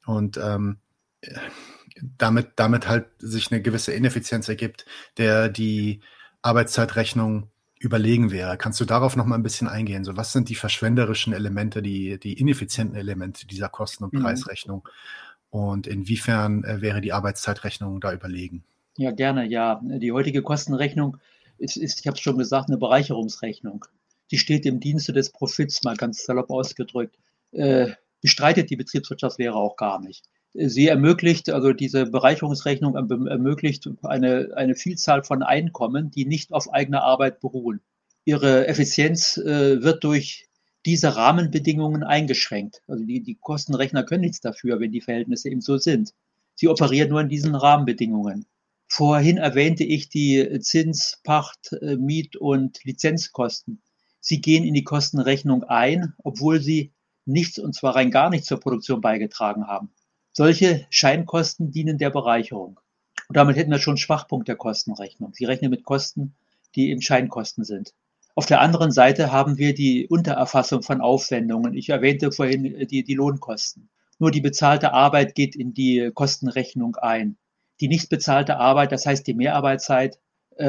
[0.05, 0.77] Und ähm,
[2.19, 4.85] damit, damit halt sich eine gewisse Ineffizienz ergibt,
[5.17, 6.01] der die
[6.43, 8.59] Arbeitszeitrechnung überlegen wäre.
[8.59, 10.05] Kannst du darauf noch mal ein bisschen eingehen?
[10.05, 14.21] So, was sind die verschwenderischen Elemente, die, die ineffizienten Elemente dieser Kosten- und mhm.
[15.51, 18.65] Und inwiefern äh, wäre die Arbeitszeitrechnung da überlegen?
[18.97, 19.81] Ja, gerne, ja.
[19.83, 21.17] Die heutige Kostenrechnung
[21.59, 23.85] ist, ist ich habe es schon gesagt, eine Bereicherungsrechnung.
[24.31, 27.17] Die steht im Dienste des Profits, mal ganz salopp ausgedrückt.
[27.53, 27.89] Äh,
[28.21, 30.25] bestreitet die Betriebswirtschaftslehre auch gar nicht.
[30.53, 37.03] Sie ermöglicht, also diese Bereicherungsrechnung ermöglicht eine, eine Vielzahl von Einkommen, die nicht auf eigener
[37.03, 37.81] Arbeit beruhen.
[38.25, 40.50] Ihre Effizienz äh, wird durch
[40.87, 42.83] diese Rahmenbedingungen eingeschränkt.
[42.89, 46.15] Also die, die Kostenrechner können nichts dafür, wenn die Verhältnisse eben so sind.
[46.55, 48.47] Sie operieren nur in diesen Rahmenbedingungen.
[48.87, 53.83] Vorhin erwähnte ich die Zins, Pacht, äh, Miet- und Lizenzkosten.
[54.21, 56.93] Sie gehen in die Kostenrechnung ein, obwohl sie
[57.25, 59.91] nichts, und zwar rein gar nichts zur Produktion beigetragen haben.
[60.33, 62.81] Solche Scheinkosten dienen der Bereicherung.
[63.29, 65.35] Und damit hätten wir schon einen Schwachpunkt der Kostenrechnung.
[65.35, 66.35] Sie rechnen mit Kosten,
[66.75, 67.95] die eben Scheinkosten sind.
[68.41, 71.75] Auf der anderen Seite haben wir die Untererfassung von Aufwendungen.
[71.75, 73.91] Ich erwähnte vorhin die, die Lohnkosten.
[74.19, 77.37] Nur die bezahlte Arbeit geht in die Kostenrechnung ein.
[77.81, 80.19] Die nicht bezahlte Arbeit, das heißt die Mehrarbeitszeit,
[80.57, 80.65] äh,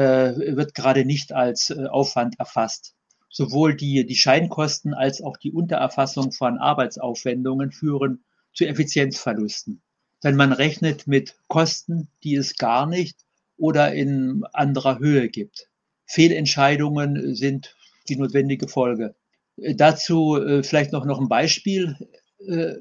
[0.54, 2.94] wird gerade nicht als äh, Aufwand erfasst.
[3.30, 9.80] Sowohl die, die Scheinkosten als auch die Untererfassung von Arbeitsaufwendungen führen zu Effizienzverlusten.
[10.22, 13.16] Denn man rechnet mit Kosten, die es gar nicht
[13.56, 15.70] oder in anderer Höhe gibt.
[16.06, 17.76] Fehlentscheidungen sind
[18.08, 19.14] die notwendige Folge.
[19.56, 21.96] Äh, dazu äh, vielleicht noch, noch ein Beispiel.
[22.46, 22.74] Äh,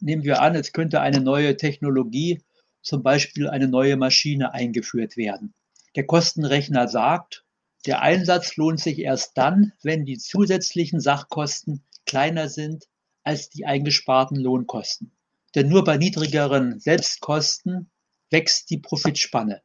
[0.00, 2.42] nehmen wir an, es könnte eine neue Technologie,
[2.82, 5.54] zum Beispiel eine neue Maschine eingeführt werden.
[5.96, 7.44] Der Kostenrechner sagt,
[7.86, 12.86] der Einsatz lohnt sich erst dann, wenn die zusätzlichen Sachkosten kleiner sind
[13.22, 15.12] als die eingesparten Lohnkosten.
[15.54, 17.90] Denn nur bei niedrigeren Selbstkosten
[18.30, 19.62] wächst die Profitspanne.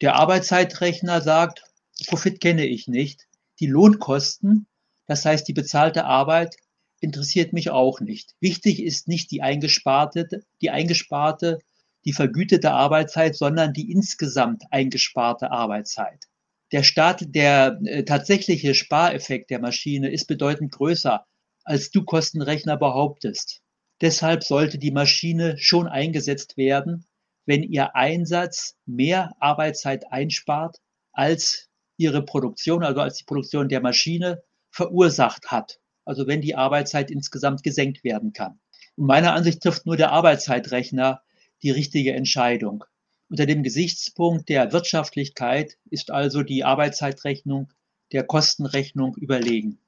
[0.00, 1.62] Der Arbeitszeitrechner sagt,
[2.06, 3.26] Profit kenne ich nicht.
[3.60, 4.66] Die Lohnkosten,
[5.06, 6.56] das heißt die bezahlte Arbeit,
[7.00, 8.34] interessiert mich auch nicht.
[8.40, 10.28] Wichtig ist nicht die eingesparte,
[10.60, 11.58] die eingesparte,
[12.04, 16.26] die vergütete Arbeitszeit, sondern die insgesamt eingesparte Arbeitszeit.
[16.72, 21.26] Der, Staat, der äh, tatsächliche Spareffekt der Maschine ist bedeutend größer,
[21.64, 23.60] als du Kostenrechner behauptest.
[24.00, 27.04] Deshalb sollte die Maschine schon eingesetzt werden,
[27.46, 30.78] wenn ihr Einsatz mehr Arbeitszeit einspart,
[31.12, 31.68] als
[32.02, 35.80] ihre Produktion, also als die Produktion der Maschine verursacht hat.
[36.04, 38.58] Also wenn die Arbeitszeit insgesamt gesenkt werden kann.
[38.96, 41.22] Und meiner Ansicht trifft nur der Arbeitszeitrechner
[41.62, 42.84] die richtige Entscheidung.
[43.30, 47.72] Unter dem Gesichtspunkt der Wirtschaftlichkeit ist also die Arbeitszeitrechnung
[48.12, 49.78] der Kostenrechnung überlegen.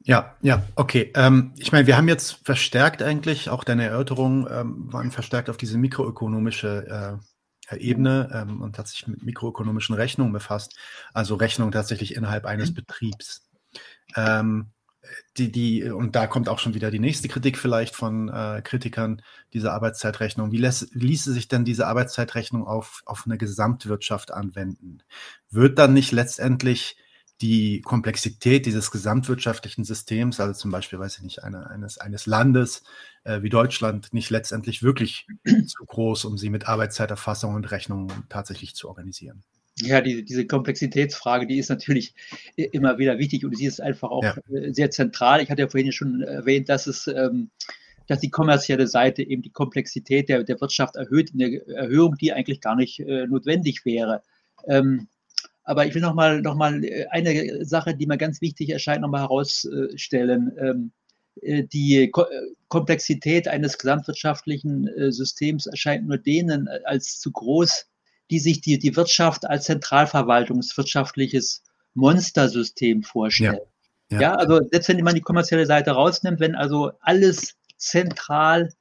[0.00, 1.12] Ja, ja, okay.
[1.14, 5.56] Ähm, ich meine, wir haben jetzt verstärkt eigentlich, auch deine Erörterungen ähm, waren verstärkt auf
[5.56, 7.33] diese mikroökonomische äh,
[7.72, 10.76] Ebene ähm, und hat sich mit mikroökonomischen Rechnungen befasst,
[11.12, 12.74] also Rechnungen tatsächlich innerhalb eines mhm.
[12.74, 13.48] Betriebs.
[14.16, 14.70] Ähm,
[15.36, 19.22] die, die, und da kommt auch schon wieder die nächste Kritik vielleicht von äh, Kritikern
[19.52, 20.52] dieser Arbeitszeitrechnung.
[20.52, 25.02] Wie lässt, ließe sich denn diese Arbeitszeitrechnung auf, auf eine Gesamtwirtschaft anwenden?
[25.50, 26.96] Wird dann nicht letztendlich
[27.40, 32.84] die Komplexität dieses gesamtwirtschaftlichen Systems, also zum Beispiel, weiß ich nicht, eine, eines, eines Landes
[33.24, 35.26] äh, wie Deutschland, nicht letztendlich wirklich
[35.66, 39.42] zu groß, um sie mit Arbeitszeiterfassung und Rechnung tatsächlich zu organisieren?
[39.80, 42.14] Ja, die, diese Komplexitätsfrage, die ist natürlich
[42.54, 44.36] immer wieder wichtig und sie ist einfach auch ja.
[44.52, 45.42] Äh, sehr zentral.
[45.42, 47.50] Ich hatte ja vorhin schon erwähnt, dass es ähm,
[48.06, 52.60] dass die kommerzielle Seite eben die Komplexität der, der Wirtschaft erhöht, eine Erhöhung, die eigentlich
[52.60, 54.22] gar nicht äh, notwendig wäre.
[54.68, 55.08] Ähm,
[55.64, 59.22] aber ich will nochmal noch mal äh, eine Sache, die mir ganz wichtig erscheint, nochmal
[59.22, 60.52] herausstellen.
[60.58, 61.03] Ähm, äh,
[61.42, 62.24] die Ko
[62.68, 67.86] Komplexität eines gesamtwirtschaftlichen äh, Systems erscheint nur denen als zu groß,
[68.30, 71.62] die sich die, die Wirtschaft als zentralverwaltungswirtschaftliches
[71.94, 73.60] Monstersystem vorstellen.
[74.10, 74.20] Ja, ja.
[74.20, 78.72] ja, also selbst wenn man die kommerzielle Seite rausnimmt, wenn also alles zentral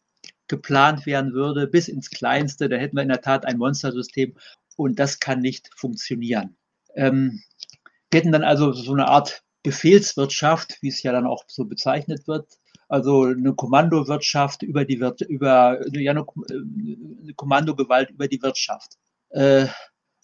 [0.47, 4.36] geplant werden würde, bis ins Kleinste, da hätten wir in der Tat ein Monstersystem
[4.76, 6.56] und das kann nicht funktionieren.
[6.95, 7.41] Ähm,
[8.12, 12.28] wir hätten dann also so eine Art Befehlswirtschaft, wie es ja dann auch so bezeichnet
[12.28, 12.59] wird,
[12.89, 18.97] also eine Kommandowirtschaft über die Wirt über ja, eine, eine Kommandogewalt über die Wirtschaft.
[19.30, 19.68] Äh,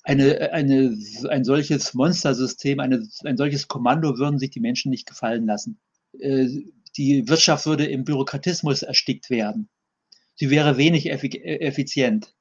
[0.03, 0.97] eine, eine,
[1.29, 5.79] ein solches Monstersystem, eine, ein solches Kommando würden sich die Menschen nicht gefallen lassen.
[6.19, 6.47] Äh,
[6.97, 9.69] die Wirtschaft würde im Bürokratismus erstickt werden.
[10.35, 12.33] Sie wäre wenig effizient.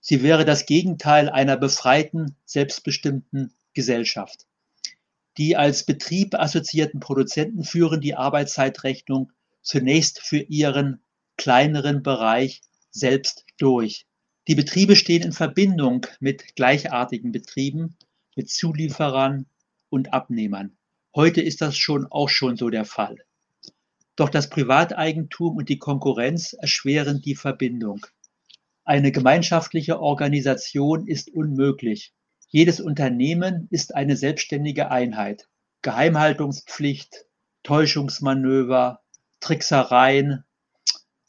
[0.00, 4.46] Sie wäre das Gegenteil einer befreiten, selbstbestimmten Gesellschaft.
[5.40, 9.32] Die als Betrieb assoziierten Produzenten führen die Arbeitszeitrechnung
[9.62, 11.02] zunächst für ihren
[11.38, 12.60] kleineren Bereich
[12.90, 14.04] selbst durch.
[14.48, 17.96] Die Betriebe stehen in Verbindung mit gleichartigen Betrieben,
[18.36, 19.46] mit Zulieferern
[19.88, 20.76] und Abnehmern.
[21.14, 23.16] Heute ist das schon auch schon so der Fall.
[24.16, 28.04] Doch das Privateigentum und die Konkurrenz erschweren die Verbindung.
[28.84, 32.12] Eine gemeinschaftliche Organisation ist unmöglich.
[32.52, 35.48] Jedes Unternehmen ist eine selbstständige Einheit.
[35.82, 37.24] Geheimhaltungspflicht,
[37.62, 39.02] Täuschungsmanöver,
[39.38, 40.42] Tricksereien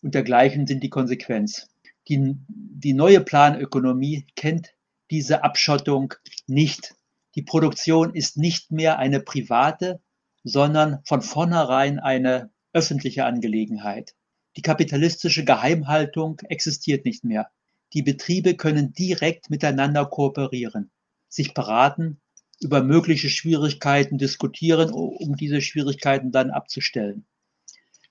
[0.02, 1.70] und dergleichen sind die Konsequenz.
[2.08, 4.74] Die, die neue Planökonomie kennt
[5.12, 6.16] diese Abschottung
[6.48, 6.96] nicht.
[7.36, 10.02] Die Produktion ist nicht mehr eine private,
[10.44, 14.16] sondern von vornherein eine öffentliche Angelegenheit.
[14.58, 17.52] Die kapitalistische Geheimhaltung existiert nicht mehr.
[17.94, 20.90] Die Betriebe können direkt miteinander kooperieren,
[21.32, 22.22] sich beraten,
[22.62, 27.26] über mögliche Schwierigkeiten diskutieren, um diese Schwierigkeiten dann abzustellen.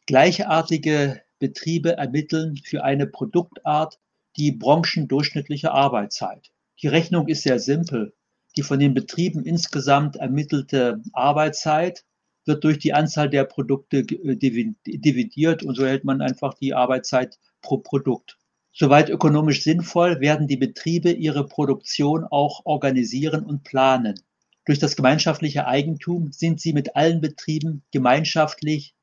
[0.07, 4.01] Gleichartige Betriebe ermitteln für eine Produktart
[4.37, 6.51] die branchendurchschnittliche Arbeitszeit.
[6.83, 8.15] Die Rechnung ist sehr simpel.
[8.57, 12.05] Die von den Betrieben insgesamt ermittelte Arbeitszeit
[12.47, 17.39] wird durch die Anzahl der Produkte äh, dividiert und so hält man einfach die Arbeitszeit
[17.61, 18.40] pro Produkt.
[18.73, 24.21] Soweit ökonomisch sinnvoll werden die Betriebe ihre Produktion auch organisieren und planen.
[24.65, 28.95] Durch das gemeinschaftliche Eigentum sind sie mit allen Betrieben gemeinschaftlich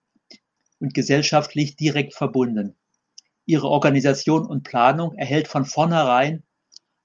[0.79, 2.75] und gesellschaftlich direkt verbunden.
[3.45, 6.43] Ihre Organisation und Planung erhält von vornherein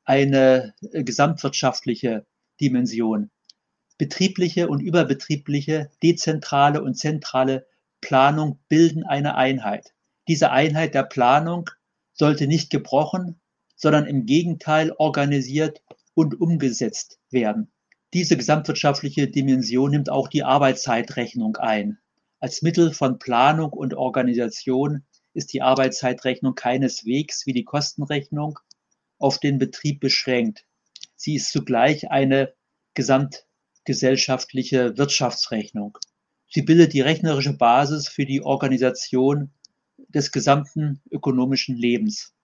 [0.05, 2.27] eine äh, gesamtwirtschaftliche
[2.61, 3.31] Dimension
[4.03, 7.69] betriebliche und überbetriebliche, dezentrale und zentrale
[8.01, 9.95] Planung bilden eine Einheit.
[10.27, 11.71] Diese Einheit der Planung
[12.13, 13.41] sollte nicht gebrochen,
[13.77, 15.83] sondern im Gegenteil organisiert
[16.15, 17.73] und umgesetzt werden.
[18.13, 21.99] Diese gesamtwirtschaftliche Dimension nimmt auch die Arbeitszeitrechnung ein.
[22.41, 28.59] Als Mittel von Planung und Organisation ist die Arbeitszeitrechnung keineswegs wie die Kostenrechnung
[29.19, 30.67] auf den Betrieb beschränkt.
[31.17, 32.53] Sie ist zugleich eine
[32.95, 33.47] Gesamt
[33.85, 35.99] gesellschaftliche Wirtschaftsrechnung.
[36.51, 39.55] Sie bildet die rechnerische Basis für die Organisation
[40.15, 42.35] des gesamten ökonomischen Lebens.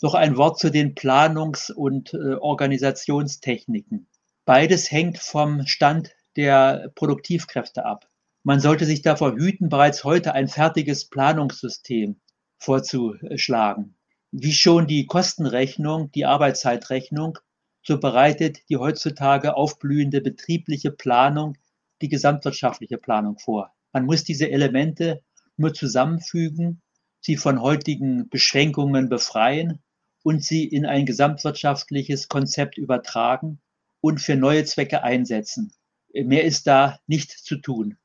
[0.00, 4.08] Noch ein Wort zu den Planungs- und äh, Organisationstechniken.
[4.44, 8.08] Beides hängt vom Stand der Produktivkräfte ab.
[8.42, 12.20] Man sollte sich davor hüten, bereits heute ein fertiges Planungssystem
[12.58, 13.96] vorzuschlagen.
[14.32, 17.38] Wie schon die Kostenrechnung, die Arbeitszeitrechnung
[17.82, 21.56] so bereitet die heutzutage aufblühende betriebliche Planung
[22.00, 23.72] die gesamtwirtschaftliche Planung vor.
[23.92, 25.22] Man muss diese Elemente
[25.56, 26.80] nur zusammenfügen,
[27.22, 29.80] sie von heutigen Beschränkungen befreien
[30.22, 33.60] und sie in ein gesamtwirtschaftliches Konzept übertragen
[34.00, 35.72] und für neue Zwecke einsetzen.
[36.12, 37.96] Mehr ist da nicht zu tun.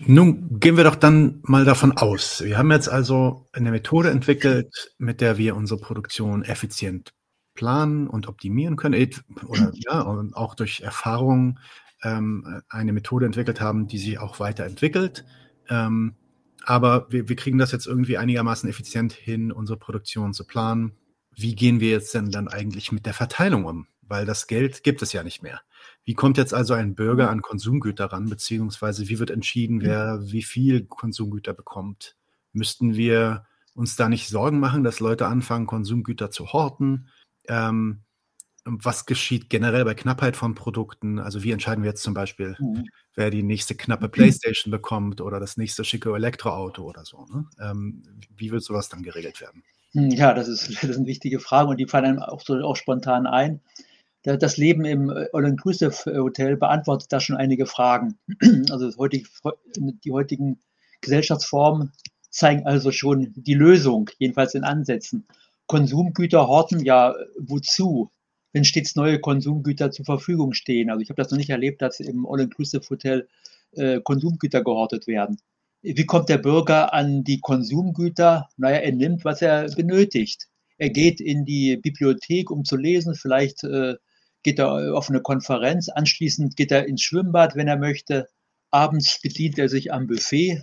[0.00, 2.44] Nun gehen wir doch dann mal davon aus.
[2.44, 7.12] Wir haben jetzt also eine Methode entwickelt, mit der wir unsere Produktion effizient
[7.54, 9.10] planen und optimieren können
[9.46, 11.58] oder ja, und auch durch Erfahrungen
[12.04, 15.24] ähm, eine Methode entwickelt haben, die sich auch weiterentwickelt.
[15.68, 16.14] Ähm,
[16.64, 20.92] aber wir, wir kriegen das jetzt irgendwie einigermaßen effizient hin, unsere Produktion zu planen.
[21.34, 23.86] Wie gehen wir jetzt denn dann eigentlich mit der Verteilung um?
[24.02, 25.60] Weil das Geld gibt es ja nicht mehr.
[26.04, 30.42] Wie kommt jetzt also ein Bürger an Konsumgüter ran, beziehungsweise wie wird entschieden, wer wie
[30.42, 32.16] viel Konsumgüter bekommt?
[32.52, 37.08] Müssten wir uns da nicht Sorgen machen, dass Leute anfangen, Konsumgüter zu horten?
[37.46, 38.00] Ähm,
[38.70, 41.18] was geschieht generell bei Knappheit von Produkten?
[41.18, 42.88] Also wie entscheiden wir jetzt zum Beispiel, mhm.
[43.14, 47.26] wer die nächste knappe Playstation bekommt oder das nächste schicke Elektroauto oder so?
[47.26, 47.46] Ne?
[47.60, 48.02] Ähm,
[48.36, 49.62] wie wird sowas dann geregelt werden?
[49.92, 52.76] Hm, ja, das ist, das eine wichtige Frage und die fallen einem auch so auch
[52.76, 53.60] spontan ein.
[54.22, 58.18] Das Leben im All-Inclusive-Hotel beantwortet da schon einige Fragen.
[58.70, 58.90] Also
[59.76, 60.60] die heutigen
[61.00, 61.92] Gesellschaftsformen
[62.28, 65.26] zeigen also schon die Lösung, jedenfalls in Ansätzen.
[65.66, 68.10] Konsumgüter horten, ja, wozu?
[68.52, 70.90] Wenn stets neue Konsumgüter zur Verfügung stehen.
[70.90, 73.28] Also ich habe das noch nicht erlebt, dass im All-Inclusive-Hotel
[73.72, 75.38] äh, Konsumgüter gehortet werden.
[75.82, 78.48] Wie kommt der Bürger an die Konsumgüter?
[78.56, 80.48] Naja, er nimmt, was er benötigt.
[80.76, 83.14] Er geht in die Bibliothek, um zu lesen.
[83.14, 83.94] Vielleicht äh,
[84.42, 85.88] geht er auf eine Konferenz.
[85.88, 88.28] Anschließend geht er ins Schwimmbad, wenn er möchte.
[88.70, 90.62] Abends bedient er sich am Buffet.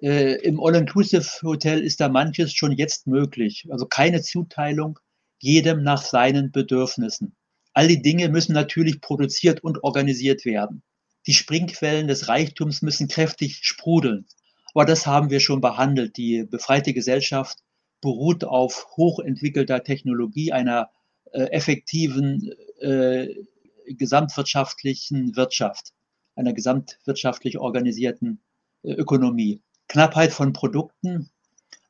[0.00, 3.66] Äh, Im All-Inclusive-Hotel ist da manches schon jetzt möglich.
[3.70, 4.98] Also keine Zuteilung,
[5.42, 7.34] jedem nach seinen Bedürfnissen.
[7.74, 10.82] All die Dinge müssen natürlich produziert und organisiert werden.
[11.26, 14.26] Die Springquellen des Reichtums müssen kräftig sprudeln.
[14.72, 16.16] Aber das haben wir schon behandelt.
[16.16, 17.58] Die befreite Gesellschaft
[18.00, 20.90] beruht auf hochentwickelter Technologie, einer
[21.32, 23.34] äh, effektiven äh,
[23.86, 25.92] gesamtwirtschaftlichen Wirtschaft,
[26.36, 28.40] einer gesamtwirtschaftlich organisierten
[28.84, 29.60] äh, Ökonomie.
[29.88, 31.31] Knappheit von Produkten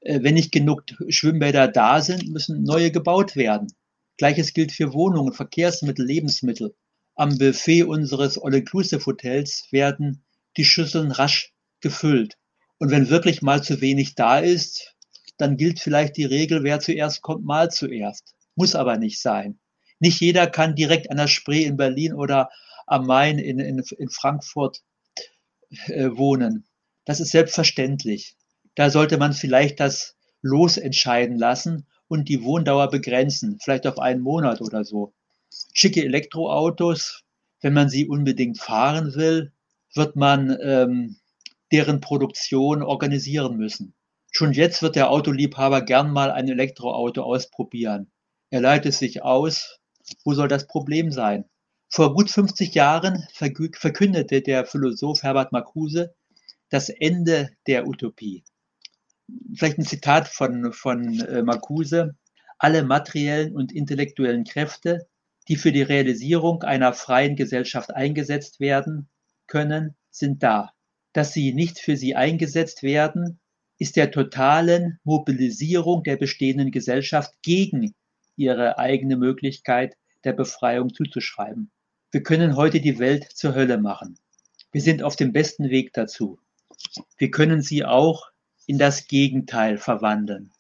[0.05, 3.69] wenn nicht genug Schwimmbäder da sind, müssen neue gebaut werden.
[4.17, 6.75] Gleiches gilt für Wohnungen, Verkehrsmittel, Lebensmittel.
[7.15, 10.25] Am Buffet unseres All-Inclusive-Hotels werden
[10.57, 12.37] die Schüsseln rasch gefüllt.
[12.79, 14.95] Und wenn wirklich mal zu wenig da ist,
[15.39, 18.35] dann gilt vielleicht die Regel, wer zuerst kommt, mal zuerst.
[18.55, 19.59] Muss aber nicht sein.
[19.99, 22.51] Nicht jeder kann direkt an der Spree in Berlin oder
[22.87, 24.83] am Main in, in, in Frankfurt
[25.87, 26.67] äh, wohnen.
[27.05, 28.37] Das ist selbstverständlich.
[28.75, 34.21] Da sollte man vielleicht das Los entscheiden lassen und die Wohndauer begrenzen, vielleicht auf einen
[34.21, 35.13] Monat oder so.
[35.75, 37.23] Schicke Elektroautos,
[37.61, 39.53] wenn man sie unbedingt fahren will,
[39.95, 41.17] wird man ähm,
[41.71, 43.95] deren Produktion organisieren müssen.
[44.31, 48.11] Schon jetzt wird der Autoliebhaber gern mal ein Elektroauto ausprobieren.
[48.51, 49.79] Er leitet sich aus.
[50.25, 51.45] Wo soll das Problem sein?
[51.89, 56.15] Vor gut 50 Jahren verkündete der Philosoph Herbert Marcuse
[56.71, 58.43] das Ende der Utopie
[59.55, 62.15] vielleicht ein Zitat von, von äh, Marcuse,
[62.59, 65.07] alle materiellen und intellektuellen Kräfte,
[65.49, 69.09] die für die Realisierung einer freien Gesellschaft eingesetzt werden
[69.47, 70.73] können, sind da.
[71.13, 73.41] Dass sie nicht für sie eingesetzt werden,
[73.79, 77.95] ist der totalen Mobilisierung der bestehenden Gesellschaft gegen
[78.37, 81.71] ihre eigene Möglichkeit der Befreiung zuzuschreiben.
[82.13, 84.19] Wir können heute die Welt zur Hölle machen.
[84.71, 86.39] Wir sind auf dem besten Weg dazu.
[87.19, 88.32] Wir können sie auch
[88.67, 90.53] in das Gegenteil verwandeln.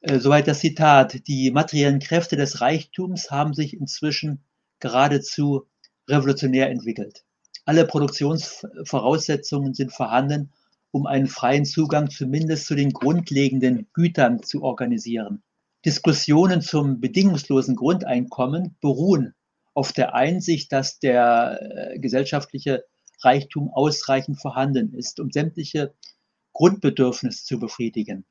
[0.00, 1.26] Äh, soweit das Zitat.
[1.26, 4.44] Die materiellen Kräfte des Reichtums haben sich inzwischen
[4.78, 5.66] geradezu
[6.08, 7.24] revolutionär entwickelt.
[7.64, 10.52] Alle Produktionsvoraussetzungen sind vorhanden,
[10.92, 15.42] um einen freien Zugang zumindest zu den grundlegenden Gütern zu organisieren.
[15.84, 19.34] Diskussionen zum bedingungslosen Grundeinkommen beruhen
[19.74, 22.84] auf der Einsicht, dass der äh, gesellschaftliche
[23.20, 25.92] Reichtum ausreichend vorhanden ist, um sämtliche
[26.56, 28.24] Grundbedürfnis zu befriedigen.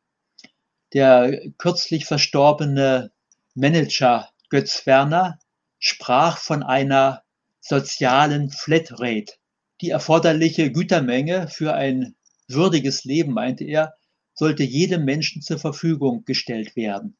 [0.93, 3.11] Der kürzlich verstorbene
[3.53, 5.37] Manager Götz Werner
[5.77, 7.21] sprach von einer
[7.61, 9.33] sozialen Flatrate.
[9.79, 12.15] Die erforderliche Gütermenge für ein
[12.47, 13.93] würdiges Leben, meinte er,
[14.33, 17.17] sollte jedem Menschen zur Verfügung gestellt werden.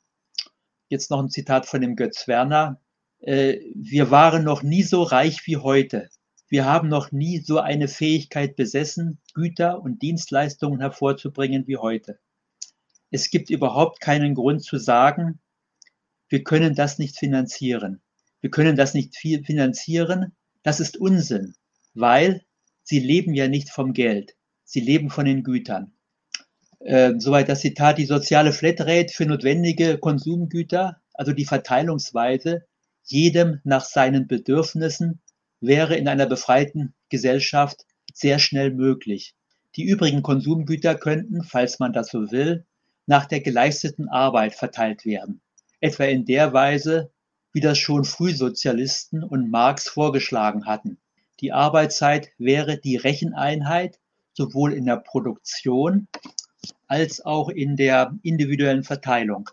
[0.90, 2.82] Jetzt noch ein Zitat von dem Götz Werner.
[3.20, 6.10] Äh, wir waren noch nie so reich wie heute.
[6.56, 12.18] Wir haben noch nie so eine Fähigkeit besessen, Güter und Dienstleistungen hervorzubringen wie heute.
[13.12, 15.42] Es gibt überhaupt keinen Grund zu sagen,
[16.30, 18.02] wir können das nicht finanzieren.
[18.40, 20.34] Wir können das nicht finanzieren.
[20.64, 21.56] Das ist Unsinn,
[21.94, 22.46] weil
[22.84, 24.38] sie leben ja nicht vom Geld.
[24.64, 25.92] Sie leben von den Gütern.
[26.80, 32.66] Äh, soweit das Zitat, die soziale Flatrate für notwendige Konsumgüter, also die Verteilungsweise,
[33.04, 35.20] jedem nach seinen Bedürfnissen
[35.62, 39.36] wäre in einer befreiten Gesellschaft sehr schnell möglich.
[39.76, 42.66] Die übrigen Konsumgüter könnten, falls man das so will,
[43.08, 45.42] nach der geleisteten Arbeit verteilt werden,
[45.80, 47.12] etwa in der Weise,
[47.52, 50.98] wie das schon Frühsozialisten und Marx vorgeschlagen hatten.
[51.42, 54.00] Die Arbeitszeit wäre die Recheneinheit
[54.34, 56.08] sowohl in der Produktion
[56.88, 59.50] als auch in der individuellen Verteilung.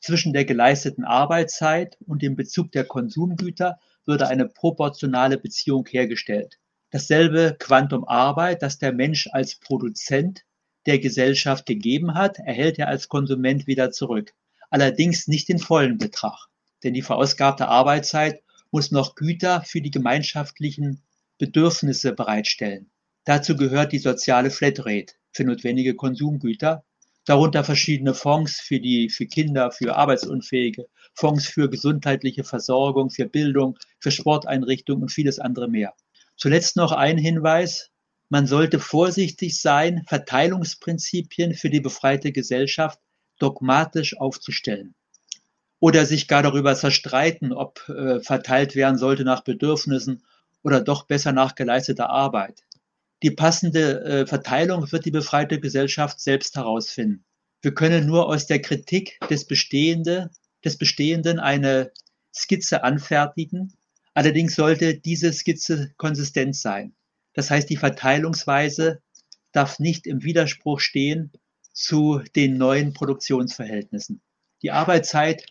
[0.00, 3.78] Zwischen der geleisteten Arbeitszeit und dem Bezug der Konsumgüter
[4.08, 6.58] würde eine proportionale Beziehung hergestellt.
[6.90, 10.44] Dasselbe Quantum Arbeit, das der Mensch als Produzent
[10.86, 14.32] der Gesellschaft gegeben hat, erhält er als Konsument wieder zurück.
[14.70, 16.48] Allerdings nicht den vollen Betrag,
[16.82, 21.02] denn die verausgabte Arbeitszeit muss noch Güter für die gemeinschaftlichen
[21.38, 22.90] Bedürfnisse bereitstellen.
[23.24, 26.84] Dazu gehört die soziale Flatrate für notwendige Konsumgüter,
[27.28, 33.78] darunter verschiedene Fonds für die für Kinder, für Arbeitsunfähige, Fonds für gesundheitliche Versorgung, für Bildung,
[33.98, 35.94] für Sporteinrichtungen und vieles andere mehr.
[36.36, 37.90] Zuletzt noch ein Hinweis.
[38.30, 43.00] Man sollte vorsichtig sein, Verteilungsprinzipien für die befreite Gesellschaft
[43.38, 44.94] dogmatisch aufzustellen
[45.80, 50.22] oder sich gar darüber zerstreiten, ob äh, verteilt werden sollte nach Bedürfnissen
[50.62, 52.64] oder doch besser nach geleisteter Arbeit.
[53.22, 57.24] Die passende äh, Verteilung wird die befreite Gesellschaft selbst herausfinden.
[57.60, 60.30] Wir können nur aus der Kritik des, Bestehende,
[60.64, 61.90] des Bestehenden eine
[62.32, 63.74] Skizze anfertigen.
[64.14, 66.94] Allerdings sollte diese Skizze konsistent sein.
[67.34, 69.02] Das heißt, die Verteilungsweise
[69.50, 71.32] darf nicht im Widerspruch stehen
[71.72, 74.20] zu den neuen Produktionsverhältnissen.
[74.62, 75.46] Die Arbeitszeit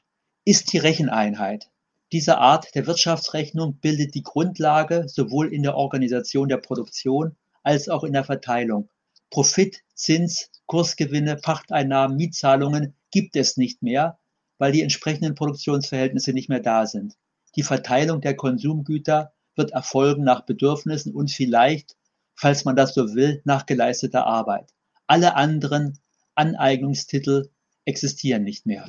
[0.45, 1.69] ist die Recheneinheit.
[2.13, 8.03] Diese Art der Wirtschaftsrechnung bildet die Grundlage sowohl in der Organisation der Produktion als auch
[8.03, 8.89] in der Verteilung.
[9.29, 14.19] Profit, Zins, Kursgewinne, Pachteinnahmen, Mietzahlungen gibt es nicht mehr,
[14.57, 17.15] weil die entsprechenden Produktionsverhältnisse nicht mehr da sind.
[17.55, 21.95] Die Verteilung der Konsumgüter wird erfolgen nach Bedürfnissen und vielleicht,
[22.35, 24.73] falls man das so will, nach geleisteter Arbeit.
[25.07, 25.99] Alle anderen
[26.35, 27.49] Aneignungstitel
[27.85, 28.87] existieren nicht mehr.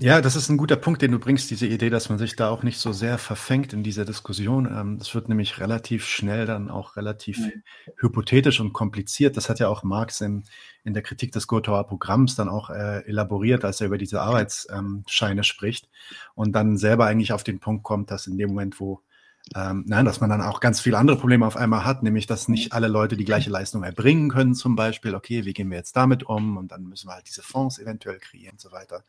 [0.00, 2.48] Ja, das ist ein guter Punkt, den du bringst, diese Idee, dass man sich da
[2.48, 4.66] auch nicht so sehr verfängt in dieser Diskussion.
[4.66, 7.62] Ähm, das wird nämlich relativ schnell dann auch relativ mhm.
[7.98, 9.36] hypothetisch und kompliziert.
[9.36, 10.44] Das hat ja auch Marx in,
[10.84, 15.44] in der Kritik des Gotauer Programms dann auch äh, elaboriert, als er über diese Arbeitsscheine
[15.44, 15.88] spricht
[16.34, 19.00] und dann selber eigentlich auf den Punkt kommt, dass in dem Moment, wo
[19.54, 22.48] ähm, nein, dass man dann auch ganz viele andere Probleme auf einmal hat, nämlich dass
[22.48, 25.96] nicht alle Leute die gleiche Leistung erbringen können, zum Beispiel, okay, wie gehen wir jetzt
[25.96, 26.56] damit um?
[26.56, 29.04] Und dann müssen wir halt diese Fonds eventuell kreieren und so weiter.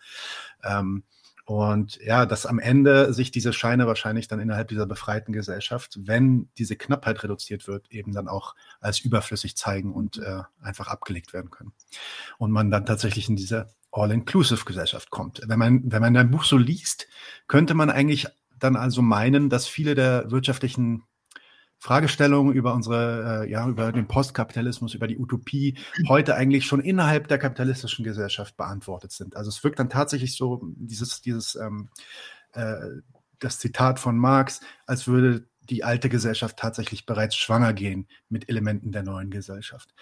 [0.63, 1.03] Ähm,
[1.45, 6.49] und ja, dass am Ende sich diese Scheine wahrscheinlich dann innerhalb dieser befreiten Gesellschaft, wenn
[6.57, 11.51] diese Knappheit reduziert wird, eben dann auch als überflüssig zeigen und äh, einfach abgelegt werden
[11.51, 11.71] können.
[12.39, 15.41] Und man dann tatsächlich in diese All-Inclusive-Gesellschaft kommt.
[15.45, 17.07] Wenn man, wenn man dein Buch so liest,
[17.47, 18.27] könnte man eigentlich
[18.59, 21.03] dann also meinen, dass viele der wirtschaftlichen
[21.77, 25.77] Fragestellungen über unsere, äh, ja, über den Postkapitalismus, über die Utopie
[26.07, 29.35] heute eigentlich schon innerhalb der kapitalistischen Gesellschaft beantwortet sind.
[29.35, 31.89] Also es wirkt dann tatsächlich so, dieses, dieses, ähm,
[32.53, 32.75] äh,
[33.39, 38.91] das Zitat von Marx, als würde die alte Gesellschaft tatsächlich bereits schwanger gehen mit Elementen
[38.91, 39.93] der neuen Gesellschaft.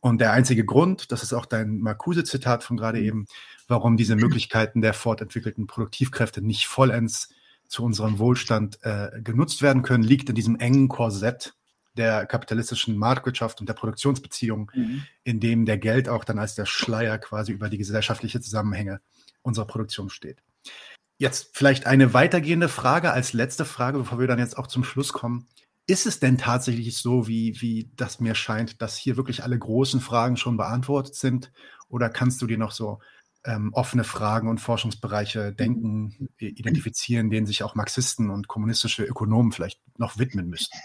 [0.00, 3.04] Und der einzige Grund, das ist auch dein Marcuse-Zitat von gerade mhm.
[3.04, 3.26] eben,
[3.68, 7.30] warum diese Möglichkeiten der fortentwickelten Produktivkräfte nicht vollends
[7.72, 11.54] zu unserem Wohlstand äh, genutzt werden können, liegt in diesem engen Korsett
[11.96, 15.02] der kapitalistischen Marktwirtschaft und der Produktionsbeziehungen, mhm.
[15.24, 19.00] in dem der Geld auch dann als der Schleier quasi über die gesellschaftlichen Zusammenhänge
[19.40, 20.42] unserer Produktion steht.
[21.16, 25.14] Jetzt vielleicht eine weitergehende Frage als letzte Frage, bevor wir dann jetzt auch zum Schluss
[25.14, 25.48] kommen.
[25.86, 30.00] Ist es denn tatsächlich so, wie, wie das mir scheint, dass hier wirklich alle großen
[30.00, 31.52] Fragen schon beantwortet sind?
[31.88, 33.00] Oder kannst du dir noch so
[33.44, 39.80] ähm, offene Fragen und Forschungsbereiche denken, identifizieren, denen sich auch Marxisten und kommunistische Ökonomen vielleicht
[39.98, 40.78] noch widmen müssten?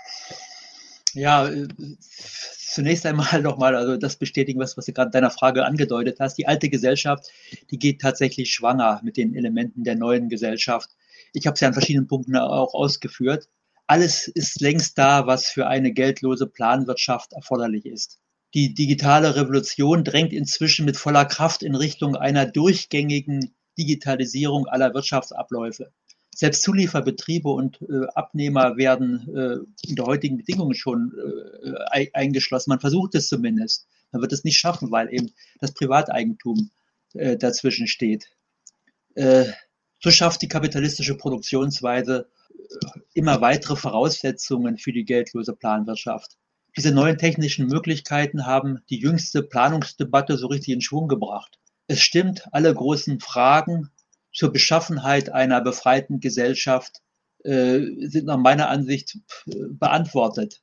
[1.13, 1.67] Ja, äh,
[1.99, 6.37] zunächst einmal nochmal, also das bestätigen, was, was du gerade in deiner Frage angedeutet hast.
[6.37, 7.31] Die alte Gesellschaft,
[7.71, 10.89] die geht tatsächlich schwanger mit den Elementen der neuen Gesellschaft.
[11.33, 13.49] Ich habe es ja an verschiedenen Punkten auch ausgeführt.
[13.87, 18.19] Alles ist längst da, was für eine geldlose Planwirtschaft erforderlich ist.
[18.57, 25.91] Die digitale Revolution drängt inzwischen mit voller Kraft in Richtung einer durchgängigen Digitalisierung aller Wirtschaftsabläufe.
[26.33, 31.13] Selbst Zulieferbetriebe und äh, Abnehmer werden äh, unter heutigen Bedingungen schon
[31.93, 32.71] äh, eingeschlossen.
[32.71, 33.85] Man versucht es zumindest.
[34.11, 35.29] Man wird es nicht schaffen, weil eben
[35.59, 36.71] das Privateigentum
[37.13, 38.25] äh, dazwischen steht.
[39.13, 39.51] Äh,
[39.99, 46.39] so schafft die kapitalistische Produktionsweise äh, immer weitere Voraussetzungen für die geldlose Planwirtschaft.
[46.77, 51.57] Diese neuen technischen Möglichkeiten haben die jüngste Planungsdebatte so richtig in Schwung gebracht.
[51.87, 53.89] Es stimmt, alle großen Fragen
[54.31, 57.01] zur Beschaffenheit einer befreiten Gesellschaft
[57.43, 59.17] äh, sind nach meiner Ansicht
[59.47, 60.61] äh, beantwortet.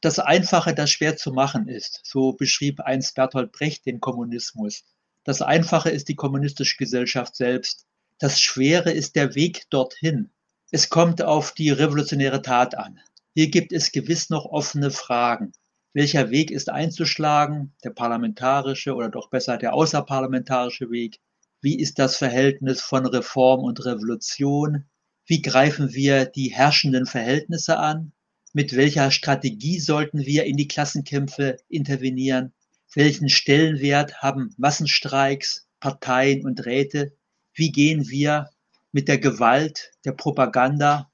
[0.00, 4.84] Das Einfache, das schwer zu machen ist, so beschrieb einst Bertolt Brecht den Kommunismus.
[5.24, 7.86] Das Einfache ist die kommunistische Gesellschaft selbst.
[8.20, 10.30] Das Schwere ist der Weg dorthin.
[10.70, 13.00] Es kommt auf die revolutionäre Tat an.
[13.38, 15.52] Hier gibt es gewiss noch offene Fragen.
[15.92, 21.20] Welcher Weg ist einzuschlagen, der parlamentarische oder doch besser der außerparlamentarische Weg?
[21.60, 24.86] Wie ist das Verhältnis von Reform und Revolution?
[25.24, 28.10] Wie greifen wir die herrschenden Verhältnisse an?
[28.54, 32.52] Mit welcher Strategie sollten wir in die Klassenkämpfe intervenieren?
[32.92, 37.12] Welchen Stellenwert haben Massenstreiks, Parteien und Räte?
[37.54, 38.50] Wie gehen wir
[38.90, 41.08] mit der Gewalt, der Propaganda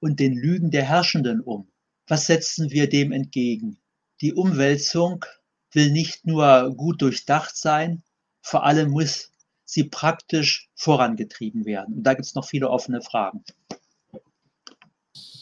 [0.00, 1.68] und den Lügen der Herrschenden um?
[2.06, 3.78] Was setzen wir dem entgegen?
[4.20, 5.24] Die Umwälzung
[5.72, 8.02] will nicht nur gut durchdacht sein,
[8.40, 9.32] vor allem muss
[9.64, 11.96] sie praktisch vorangetrieben werden.
[11.96, 13.44] Und da gibt es noch viele offene Fragen.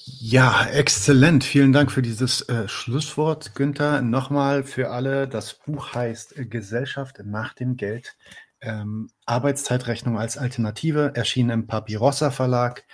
[0.06, 1.44] Ja, exzellent.
[1.44, 4.00] Vielen Dank für dieses äh, Schlusswort, Günther.
[4.00, 8.16] Nochmal für alle, das Buch heißt äh, Gesellschaft nach dem Geld.
[8.62, 12.84] Ähm, Arbeitszeitrechnung als Alternative, erschienen im Papirossa Verlag.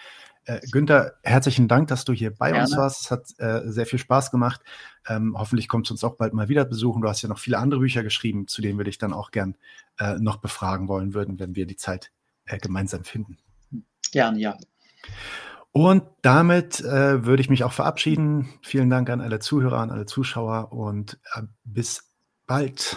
[0.50, 2.64] Äh, Günther, herzlichen Dank, dass du hier bei Gerne.
[2.64, 3.02] uns warst.
[3.02, 4.60] Es hat äh, sehr viel Spaß gemacht.
[5.06, 7.02] Ähm, hoffentlich kommst du uns auch bald mal wieder besuchen.
[7.02, 9.56] Du hast ja noch viele andere Bücher geschrieben, zu denen wir dich dann auch gern
[9.98, 12.10] äh, noch befragen wollen würden, wenn wir die Zeit
[12.46, 13.38] äh, gemeinsam finden.
[14.10, 14.56] Gern, ja.
[15.70, 18.48] Und damit äh, würde ich mich auch verabschieden.
[18.60, 22.10] Vielen Dank an alle Zuhörer, an alle Zuschauer und äh, bis
[22.48, 22.96] bald.